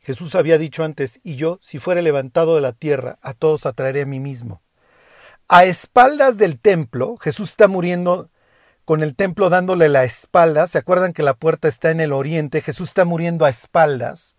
[0.00, 4.02] Jesús había dicho antes, y yo, si fuere levantado de la tierra, a todos atraeré
[4.02, 4.62] a mí mismo.
[5.46, 8.30] A espaldas del templo, Jesús está muriendo
[8.84, 10.66] con el templo dándole la espalda.
[10.66, 12.62] ¿Se acuerdan que la puerta está en el oriente?
[12.62, 14.37] Jesús está muriendo a espaldas.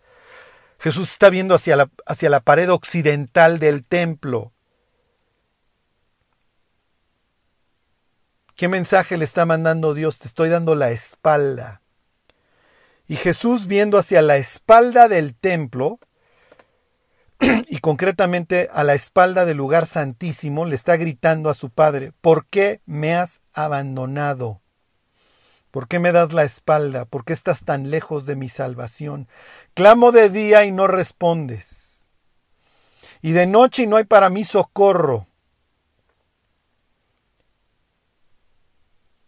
[0.80, 4.54] Jesús está viendo hacia la, hacia la pared occidental del templo.
[8.56, 10.20] ¿Qué mensaje le está mandando Dios?
[10.20, 11.82] Te estoy dando la espalda.
[13.08, 16.00] Y Jesús viendo hacia la espalda del templo,
[17.68, 22.46] y concretamente a la espalda del lugar santísimo, le está gritando a su Padre, ¿por
[22.48, 24.62] qué me has abandonado?
[25.72, 27.06] ¿Por qué me das la espalda?
[27.06, 29.28] ¿Por qué estás tan lejos de mi salvación?
[29.76, 32.10] Clamo de día y no respondes.
[33.22, 35.28] Y de noche y no hay para mí socorro.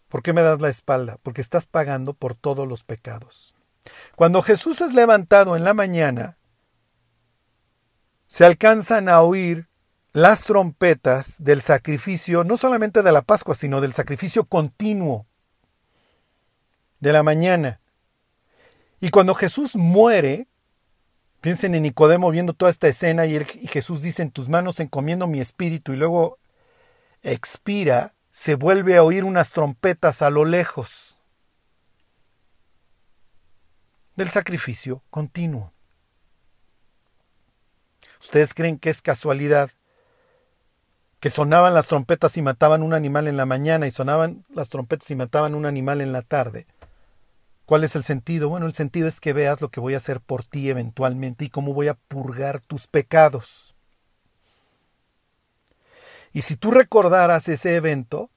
[0.07, 1.17] ¿Por qué me das la espalda?
[1.21, 3.53] Porque estás pagando por todos los pecados.
[4.15, 6.37] Cuando Jesús es levantado en la mañana,
[8.27, 9.69] se alcanzan a oír
[10.11, 15.27] las trompetas del sacrificio, no solamente de la Pascua, sino del sacrificio continuo
[17.01, 17.81] de la mañana.
[19.01, 20.47] Y cuando Jesús muere,
[21.41, 25.41] piensen en Nicodemo viendo toda esta escena y, Jesús dice, en tus manos encomiendo mi
[25.41, 26.39] espíritu y luego
[27.21, 31.11] expira, se vuelve a oír unas trompetas a lo lejos.
[34.15, 35.73] del sacrificio continuo.
[38.19, 39.71] ¿Ustedes creen que es casualidad
[41.19, 45.09] que sonaban las trompetas y mataban un animal en la mañana y sonaban las trompetas
[45.09, 46.67] y mataban un animal en la tarde?
[47.71, 48.49] ¿Cuál es el sentido?
[48.49, 51.49] Bueno, el sentido es que veas lo que voy a hacer por ti eventualmente y
[51.49, 53.77] cómo voy a purgar tus pecados.
[56.33, 58.29] Y si tú recordaras ese evento,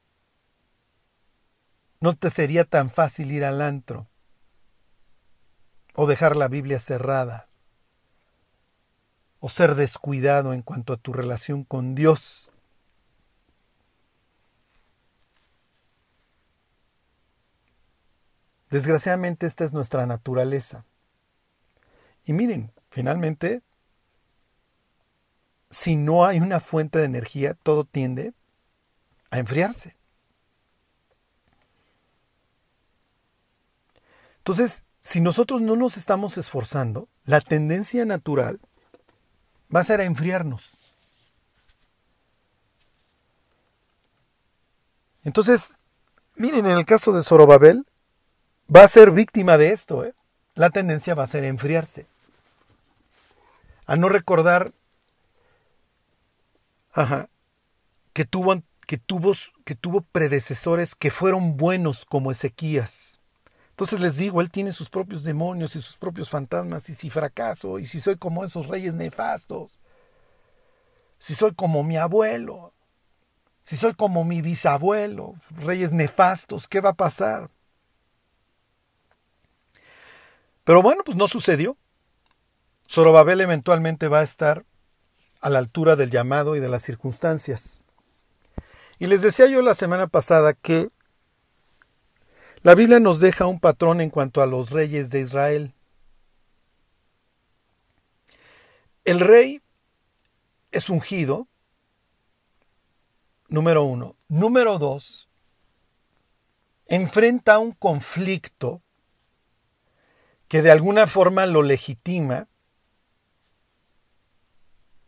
[1.98, 4.06] no te sería tan fácil ir al antro
[5.96, 7.48] o dejar la Biblia cerrada,
[9.40, 12.52] o ser descuidado en cuanto a tu relación con Dios.
[18.70, 20.84] Desgraciadamente esta es nuestra naturaleza.
[22.24, 23.62] Y miren, finalmente,
[25.70, 28.32] si no hay una fuente de energía, todo tiende
[29.30, 29.96] a enfriarse.
[34.38, 38.60] Entonces, si nosotros no nos estamos esforzando, la tendencia natural
[39.74, 40.62] va a ser a enfriarnos.
[45.24, 45.76] Entonces,
[46.36, 47.86] miren, en el caso de Zorobabel,
[48.74, 50.04] va a ser víctima de esto.
[50.04, 50.14] ¿eh?
[50.54, 52.06] La tendencia va a ser enfriarse.
[53.86, 54.72] A no recordar
[58.12, 59.32] que, tuvo, que, tuvo,
[59.64, 63.14] que tuvo predecesores que fueron buenos como Ezequías
[63.74, 67.80] entonces les digo, él tiene sus propios demonios y sus propios fantasmas, y si fracaso,
[67.80, 69.80] y si soy como esos reyes nefastos,
[71.18, 72.72] si soy como mi abuelo,
[73.64, 77.50] si soy como mi bisabuelo, reyes nefastos, ¿qué va a pasar?
[80.64, 81.76] Pero bueno, pues no sucedió.
[82.88, 84.64] Zorobabel eventualmente va a estar
[85.40, 87.80] a la altura del llamado y de las circunstancias.
[88.98, 90.90] Y les decía yo la semana pasada que
[92.62, 95.74] la Biblia nos deja un patrón en cuanto a los reyes de Israel.
[99.04, 99.60] El rey
[100.72, 101.46] es ungido,
[103.48, 104.16] número uno.
[104.28, 105.28] Número dos,
[106.86, 108.80] enfrenta un conflicto
[110.54, 112.46] que de alguna forma lo legitima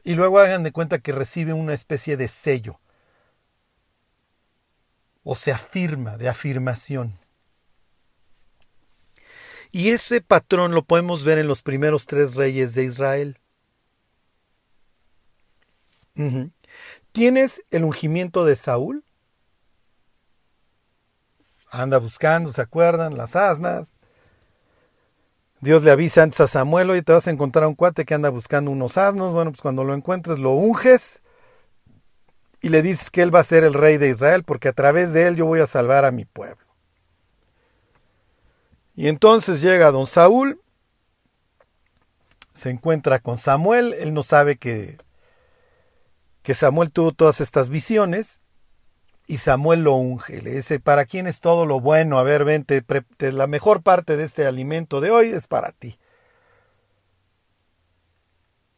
[0.03, 2.81] y luego hagan de cuenta que recibe una especie de sello
[5.23, 7.17] o se afirma de afirmación.
[9.71, 13.39] Y ese patrón lo podemos ver en los primeros tres reyes de Israel.
[17.13, 19.05] ¿Tienes el ungimiento de Saúl?
[21.71, 23.17] Anda buscando, ¿se acuerdan?
[23.17, 23.93] Las asnas.
[25.61, 28.29] Dios le avisa antes a Samuel, y te vas a encontrar un cuate que anda
[28.29, 29.33] buscando unos asnos.
[29.33, 31.23] Bueno, pues cuando lo encuentres lo unges
[32.61, 35.13] y le dices que él va a ser el rey de Israel, porque a través
[35.13, 36.67] de él yo voy a salvar a mi pueblo.
[38.95, 40.61] Y entonces llega don Saúl,
[42.55, 44.97] se encuentra con Samuel, él no sabe que,
[46.43, 48.41] que Samuel tuvo todas estas visiones,
[49.27, 52.19] y Samuel lo unge, le dice, ¿para quién es todo lo bueno?
[52.19, 52.83] A ver, vente,
[53.19, 55.99] la mejor parte de este alimento de hoy es para ti.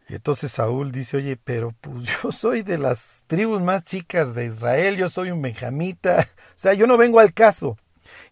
[0.09, 4.47] Y entonces Saúl dice, oye, pero pues yo soy de las tribus más chicas de
[4.47, 7.77] Israel, yo soy un benjamita, o sea, yo no vengo al caso.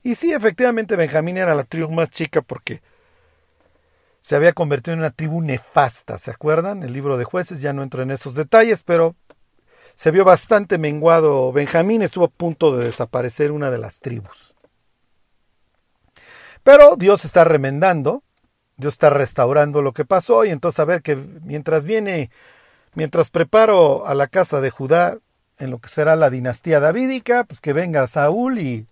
[0.02, 2.80] Y sí, efectivamente Benjamín era la tribu más chica porque
[4.22, 6.82] se había convertido en una tribu nefasta, ¿se acuerdan?
[6.82, 9.14] El libro de jueces, ya no entro en esos detalles, pero
[9.96, 14.54] se vio bastante menguado Benjamín, estuvo a punto de desaparecer una de las tribus.
[16.62, 18.22] Pero Dios está remendando,
[18.76, 22.30] Dios está restaurando lo que pasó y entonces a ver que mientras viene,
[22.94, 25.18] mientras preparo a la casa de Judá
[25.58, 28.86] en lo que será la dinastía davídica, pues que venga Saúl y,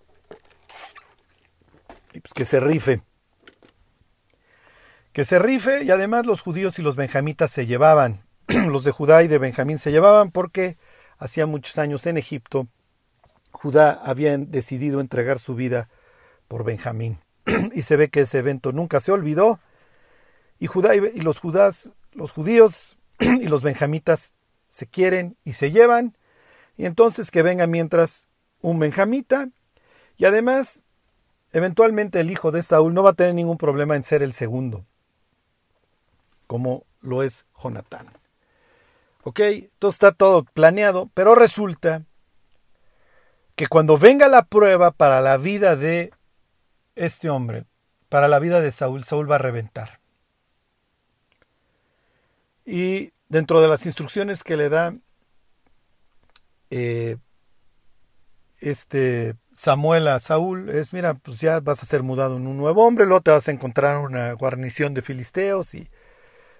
[2.12, 3.02] y pues que se rife
[5.14, 9.22] que se rife y además los judíos y los benjamitas se llevaban, los de Judá
[9.22, 10.76] y de Benjamín se llevaban porque
[11.18, 12.68] hacía muchos años en Egipto
[13.52, 15.88] Judá había decidido entregar su vida
[16.48, 17.18] por Benjamín.
[17.74, 19.60] Y se ve que ese evento nunca se olvidó.
[20.58, 24.34] Y Judá y los judás, los judíos y los benjamitas
[24.68, 26.16] se quieren y se llevan.
[26.76, 28.26] Y entonces que venga mientras
[28.60, 29.48] un benjamita.
[30.16, 30.82] Y además
[31.52, 34.84] eventualmente el hijo de Saúl no va a tener ningún problema en ser el segundo
[36.46, 38.06] como lo es Jonatán.
[39.24, 39.40] ¿Ok?
[39.40, 42.02] Entonces está todo planeado, pero resulta
[43.56, 46.12] que cuando venga la prueba para la vida de
[46.94, 47.64] este hombre,
[48.08, 50.00] para la vida de Saúl, Saúl va a reventar.
[52.66, 54.94] Y dentro de las instrucciones que le da
[56.70, 57.16] eh,
[58.58, 62.86] este Samuel a Saúl es, mira, pues ya vas a ser mudado en un nuevo
[62.86, 65.88] hombre, luego te vas a encontrar una guarnición de filisteos y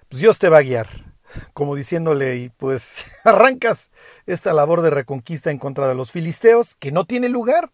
[0.09, 1.14] pues Dios te va a guiar,
[1.53, 3.89] como diciéndole, y pues arrancas
[4.25, 7.71] esta labor de reconquista en contra de los filisteos, que no tiene lugar.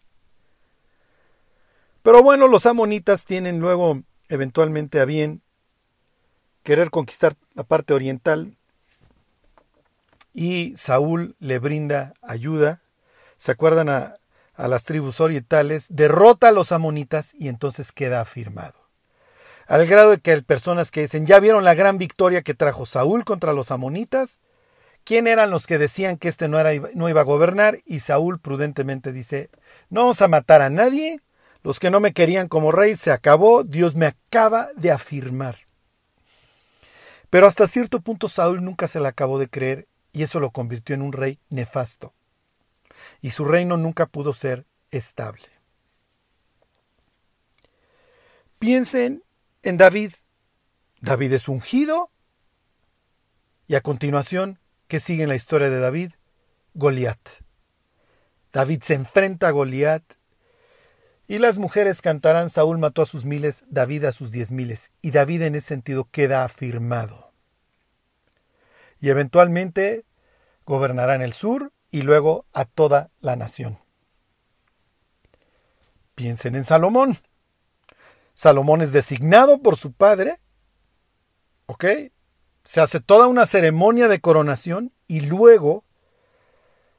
[2.04, 5.42] Pero bueno, los amonitas tienen luego eventualmente a bien
[6.64, 8.56] querer conquistar la parte oriental
[10.34, 12.82] y Saúl le brinda ayuda.
[13.38, 14.16] ¿Se acuerdan a,
[14.56, 15.86] a las tribus orientales?
[15.90, 18.81] Derrota a los amonitas y entonces queda afirmado
[19.68, 22.86] al grado de que hay personas que dicen, ¿ya vieron la gran victoria que trajo
[22.86, 24.40] Saúl contra los amonitas?
[25.04, 27.80] ¿Quién eran los que decían que este no, era, no iba a gobernar?
[27.86, 29.50] Y Saúl prudentemente dice,
[29.90, 31.22] no vamos a matar a nadie,
[31.64, 35.58] los que no me querían como rey se acabó, Dios me acaba de afirmar.
[37.30, 40.96] Pero hasta cierto punto Saúl nunca se le acabó de creer y eso lo convirtió
[40.96, 42.14] en un rey nefasto.
[43.22, 45.48] Y su reino nunca pudo ser estable.
[48.60, 49.24] Piensen
[49.64, 50.14] en David.
[51.02, 52.12] David es ungido.
[53.68, 56.12] Y a continuación, ¿qué sigue en la historia de David?
[56.74, 57.20] Goliat.
[58.52, 60.04] David se enfrenta a Goliat.
[61.28, 64.92] Y las mujeres cantarán, Saúl mató a sus miles, David a sus diez miles.
[65.02, 67.32] Y David en ese sentido queda afirmado.
[69.00, 70.06] Y eventualmente
[70.66, 73.80] gobernará en el sur y luego a toda la nación.
[76.16, 77.18] Piensen en Salomón.
[78.42, 80.40] Salomón es designado por su padre,
[81.68, 81.86] ¿ok?
[82.64, 85.84] Se hace toda una ceremonia de coronación y luego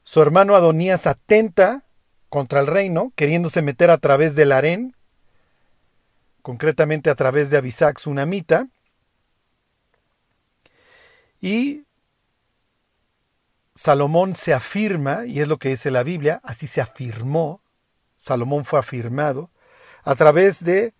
[0.03, 1.83] su hermano Adonías atenta
[2.29, 4.95] contra el reino, queriéndose meter a través del harén,
[6.41, 8.69] concretamente a través de Abisac Sunamita,
[11.41, 11.83] y
[13.75, 17.61] Salomón se afirma, y es lo que dice la Biblia, así se afirmó,
[18.15, 19.51] Salomón fue afirmado,
[20.05, 20.93] a través de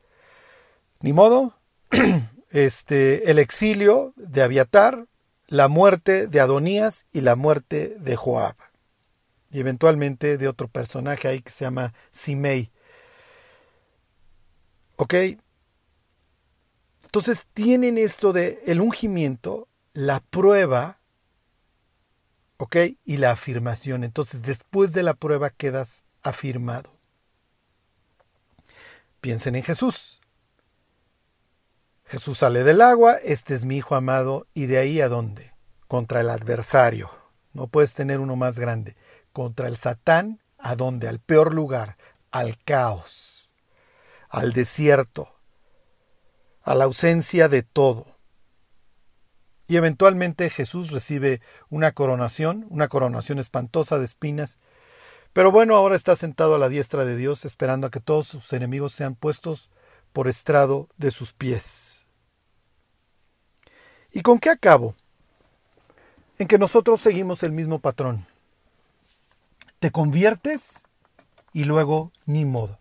[1.04, 1.54] ni modo,
[2.49, 5.06] este, el exilio de Abiatar,
[5.47, 8.56] la muerte de Adonías y la muerte de Joab.
[9.51, 12.72] Y eventualmente de otro personaje ahí que se llama Simei.
[14.95, 15.14] ¿Ok?
[17.04, 20.99] Entonces tienen esto de el ungimiento, la prueba,
[22.56, 22.78] ¿ok?
[23.04, 24.06] Y la afirmación.
[24.06, 26.97] Entonces después de la prueba quedas afirmado.
[29.20, 30.12] Piensen en Jesús.
[32.14, 35.55] Jesús sale del agua, este es mi Hijo amado, y de ahí a dónde?
[35.88, 37.09] Contra el adversario.
[37.53, 38.95] No puedes tener uno más grande.
[39.32, 41.07] Contra el Satán, ¿a dónde?
[41.07, 41.97] Al peor lugar,
[42.30, 43.49] al caos,
[44.30, 45.28] al desierto,
[46.61, 48.05] a la ausencia de todo.
[49.66, 51.41] Y eventualmente Jesús recibe
[51.72, 54.59] una coronación, una coronación espantosa de espinas,
[55.34, 58.53] pero bueno, ahora está sentado a la diestra de Dios esperando a que todos sus
[58.53, 59.72] enemigos sean puestos
[60.11, 61.93] por estrado de sus pies.
[64.14, 64.95] ¿Y con qué acabo?
[66.38, 68.26] En que nosotros seguimos el mismo patrón.
[69.80, 70.84] Te conviertes
[71.51, 72.78] y luego ni modo.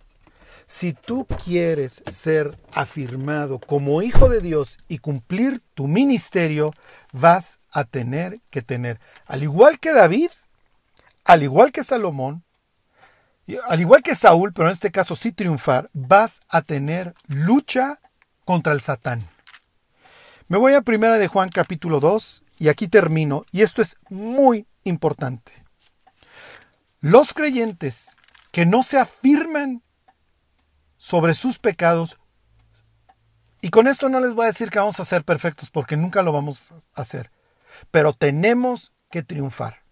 [0.66, 6.70] Si tú quieres ser afirmado como hijo de Dios y cumplir tu ministerio,
[7.12, 9.00] vas a tener que tener.
[9.26, 10.30] Al igual que David,
[11.24, 12.42] al igual que Salomón,
[13.68, 18.00] al igual que Saúl, pero en este caso sí triunfar, vas a tener lucha
[18.44, 19.28] contra el Satán.
[20.48, 24.66] Me voy a primera de Juan capítulo 2 y aquí termino, y esto es muy
[24.84, 25.52] importante.
[27.00, 28.16] Los creyentes
[28.50, 29.82] que no se afirman
[30.96, 32.18] sobre sus pecados,
[33.60, 36.22] y con esto no les voy a decir que vamos a ser perfectos porque nunca
[36.22, 37.30] lo vamos a hacer,
[37.90, 39.82] pero tenemos que triunfar.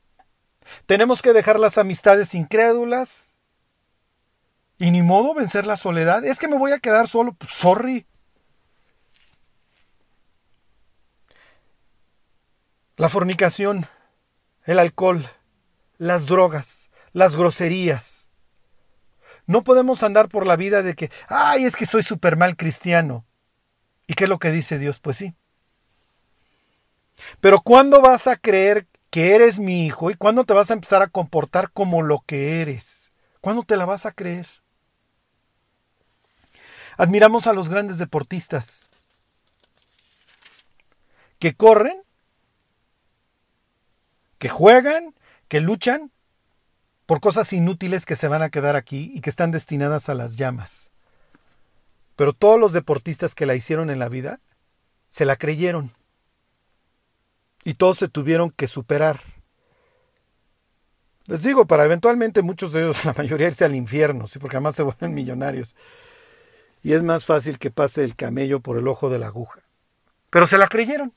[0.87, 3.31] Tenemos que dejar las amistades incrédulas,
[4.81, 6.25] y ni modo vencer la soledad.
[6.25, 7.35] Es que me voy a quedar solo.
[7.35, 8.07] Pues, sorry.
[13.01, 13.87] La fornicación,
[14.65, 15.27] el alcohol,
[15.97, 18.29] las drogas, las groserías.
[19.47, 23.25] No podemos andar por la vida de que, ay, es que soy súper mal cristiano.
[24.07, 25.01] ¿Y qué es lo que dice Dios?
[25.01, 25.35] Pues sí.
[27.41, 31.01] Pero ¿cuándo vas a creer que eres mi hijo y cuándo te vas a empezar
[31.01, 33.15] a comportar como lo que eres?
[33.41, 34.47] ¿Cuándo te la vas a creer?
[36.99, 38.91] Admiramos a los grandes deportistas
[41.39, 42.03] que corren,
[44.41, 45.14] que juegan,
[45.47, 46.11] que luchan
[47.07, 50.36] por cosas inútiles que se van a quedar aquí y que están destinadas a las
[50.36, 50.91] llamas.
[52.16, 54.41] Pero todos los deportistas que la hicieron en la vida
[55.09, 55.93] se la creyeron.
[57.64, 59.20] Y todos se tuvieron que superar.
[61.26, 64.38] Les digo, para eventualmente muchos de ellos, la mayoría irse al infierno, ¿sí?
[64.38, 65.76] porque además se vuelven millonarios
[66.82, 69.61] y es más fácil que pase el camello por el ojo de la aguja.
[70.30, 71.12] Pero se la creyeron.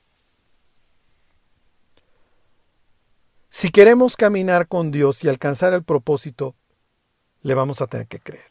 [3.54, 6.56] Si queremos caminar con Dios y alcanzar el propósito,
[7.42, 8.50] le vamos a tener que creer.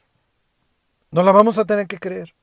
[1.12, 2.34] No la vamos a tener que creer.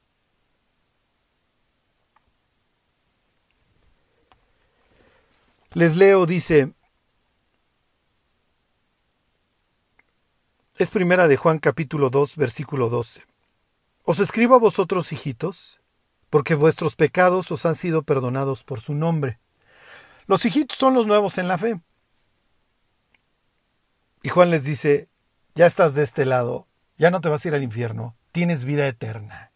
[5.73, 6.75] Les leo, dice,
[10.77, 13.25] es primera de Juan capítulo 2, versículo 12.
[14.05, 15.81] Os escribo a vosotros, hijitos,
[16.29, 19.39] porque vuestros pecados os han sido perdonados por su nombre.
[20.27, 21.81] Los hijitos son los nuevos en la fe.
[24.23, 25.09] Y Juan les dice,
[25.55, 26.67] ya estás de este lado,
[26.99, 29.51] ya no te vas a ir al infierno, tienes vida eterna.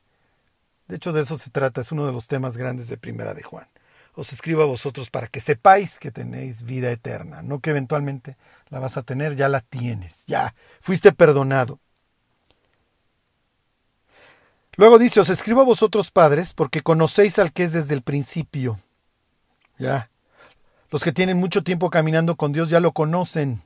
[0.88, 3.42] De hecho, de eso se trata, es uno de los temas grandes de Primera de
[3.42, 3.68] Juan.
[4.14, 8.36] Os escribo a vosotros para que sepáis que tenéis vida eterna, no que eventualmente
[8.68, 11.80] la vas a tener, ya la tienes, ya fuiste perdonado.
[14.76, 18.80] Luego dice, os escribo a vosotros padres porque conocéis al que es desde el principio.
[19.78, 20.10] Ya.
[20.90, 23.62] Los que tienen mucho tiempo caminando con Dios ya lo conocen.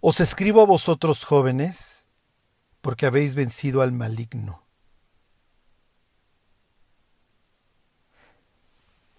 [0.00, 2.06] Os escribo a vosotros jóvenes
[2.80, 4.62] porque habéis vencido al maligno.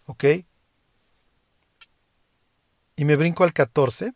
[0.06, 0.24] ¿Ok?
[2.96, 4.14] Y me brinco al 14.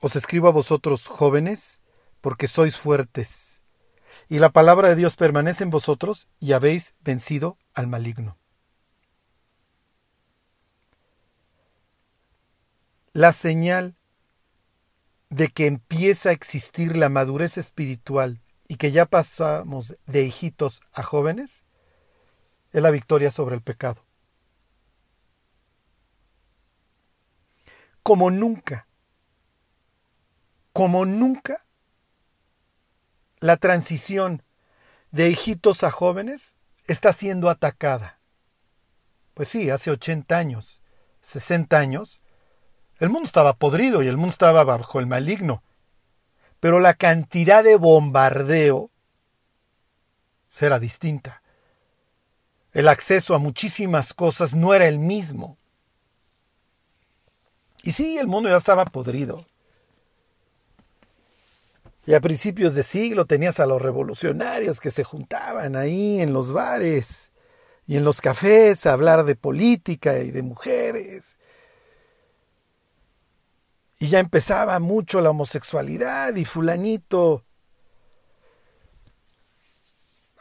[0.00, 1.82] Os escribo a vosotros jóvenes
[2.20, 3.50] porque sois fuertes
[4.30, 8.38] y la palabra de Dios permanece en vosotros y habéis vencido al maligno.
[13.12, 13.96] La señal
[15.30, 21.02] de que empieza a existir la madurez espiritual y que ya pasamos de hijitos a
[21.02, 21.62] jóvenes
[22.72, 24.04] es la victoria sobre el pecado.
[28.02, 28.86] Como nunca,
[30.72, 31.64] como nunca
[33.38, 34.42] la transición
[35.10, 36.56] de hijitos a jóvenes
[36.86, 38.18] está siendo atacada.
[39.34, 40.82] Pues sí, hace 80 años,
[41.22, 42.20] 60 años,
[43.00, 45.62] el mundo estaba podrido y el mundo estaba bajo el maligno.
[46.60, 48.90] Pero la cantidad de bombardeo
[50.60, 51.42] era distinta.
[52.72, 55.56] El acceso a muchísimas cosas no era el mismo.
[57.82, 59.46] Y sí, el mundo ya estaba podrido.
[62.06, 66.52] Y a principios de siglo tenías a los revolucionarios que se juntaban ahí en los
[66.52, 67.32] bares
[67.86, 71.38] y en los cafés a hablar de política y de mujeres.
[74.00, 77.44] Y ya empezaba mucho la homosexualidad y fulanito.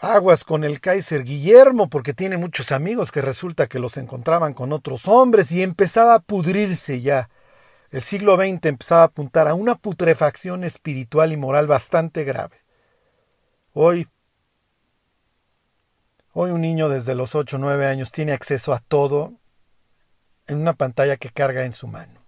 [0.01, 4.73] Aguas con el Kaiser Guillermo porque tiene muchos amigos que resulta que los encontraban con
[4.73, 7.29] otros hombres y empezaba a pudrirse ya
[7.91, 12.57] el siglo XX empezaba a apuntar a una putrefacción espiritual y moral bastante grave.
[13.73, 14.07] Hoy,
[16.33, 19.33] hoy un niño desde los 8 o 9 años tiene acceso a todo
[20.45, 22.18] en una pantalla que carga en su mano.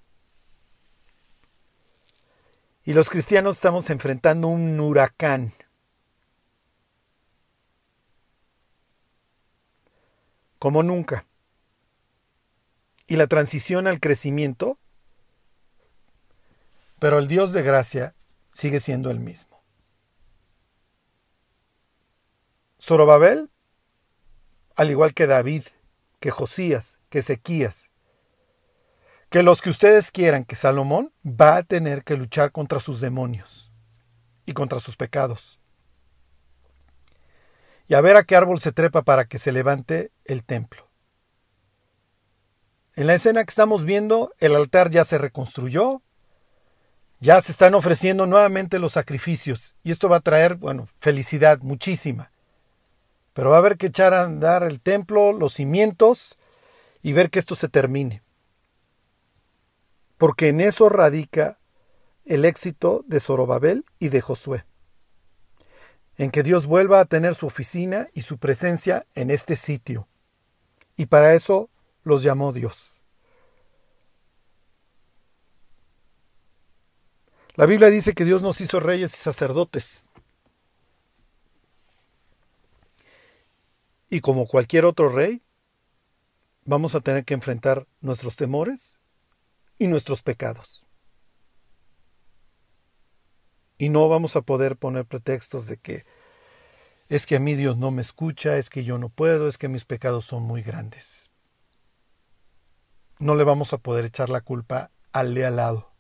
[2.84, 5.54] Y los cristianos estamos enfrentando un huracán.
[10.60, 11.26] Como nunca.
[13.12, 14.80] y la transición al crecimiento,
[16.98, 18.16] pero el Dios de gracia
[18.54, 19.62] sigue siendo el mismo.
[22.82, 23.50] Zorobabel,
[24.78, 25.64] al igual que David,
[26.22, 27.91] que Josías, que Ezequías,
[29.32, 33.72] que los que ustedes quieran que Salomón va a tener que luchar contra sus demonios
[34.46, 35.62] y contra sus pecados.
[37.88, 40.90] Y a ver a qué árbol se trepa para que se levante el templo.
[42.98, 46.02] En la escena que estamos viendo, el altar ya se reconstruyó,
[47.22, 52.34] ya se están ofreciendo nuevamente los sacrificios, y esto va a traer, bueno, felicidad muchísima.
[53.32, 56.38] Pero va a haber que echar a andar el templo, los cimientos,
[57.02, 58.22] y ver que esto se termine.
[60.22, 61.58] Porque en eso radica
[62.26, 64.66] el éxito de Zorobabel y de Josué.
[66.16, 70.08] En que Dios vuelva a tener su oficina y su presencia en este sitio.
[70.96, 71.72] Y para eso
[72.04, 73.02] los llamó Dios.
[77.56, 80.06] La Biblia dice que Dios nos hizo reyes y sacerdotes.
[84.12, 85.42] Y como cualquier otro rey,
[86.64, 89.01] vamos a tener que enfrentar nuestros temores
[89.82, 90.86] y nuestros pecados.
[93.78, 96.06] Y no vamos a poder poner pretextos de que
[97.10, 99.68] es que a mí Dios no me escucha, es que yo no puedo, es que
[99.68, 101.22] mis pecados son muy grandes
[103.22, 105.92] no le vamos a poder echar la culpa al de al lado.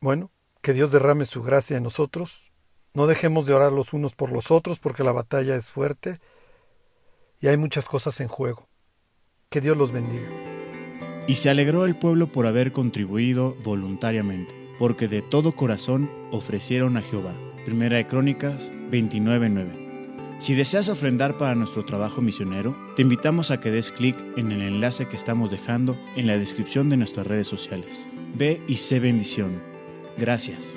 [0.00, 0.30] Bueno,
[0.62, 2.52] que Dios derrame su gracia en nosotros.
[2.92, 6.20] No dejemos de orar los unos por los otros porque la batalla es fuerte
[7.40, 8.68] y hay muchas cosas en juego.
[9.50, 10.28] Que Dios los bendiga.
[11.28, 17.02] Y se alegró el pueblo por haber contribuido voluntariamente, porque de todo corazón ofrecieron a
[17.02, 17.34] Jehová.
[17.64, 19.86] Primera de Crónicas 29:9.
[20.38, 24.60] Si deseas ofrendar para nuestro trabajo misionero, te invitamos a que des clic en el
[24.60, 28.10] enlace que estamos dejando en la descripción de nuestras redes sociales.
[28.34, 29.62] Ve y sé bendición.
[30.18, 30.76] Gracias.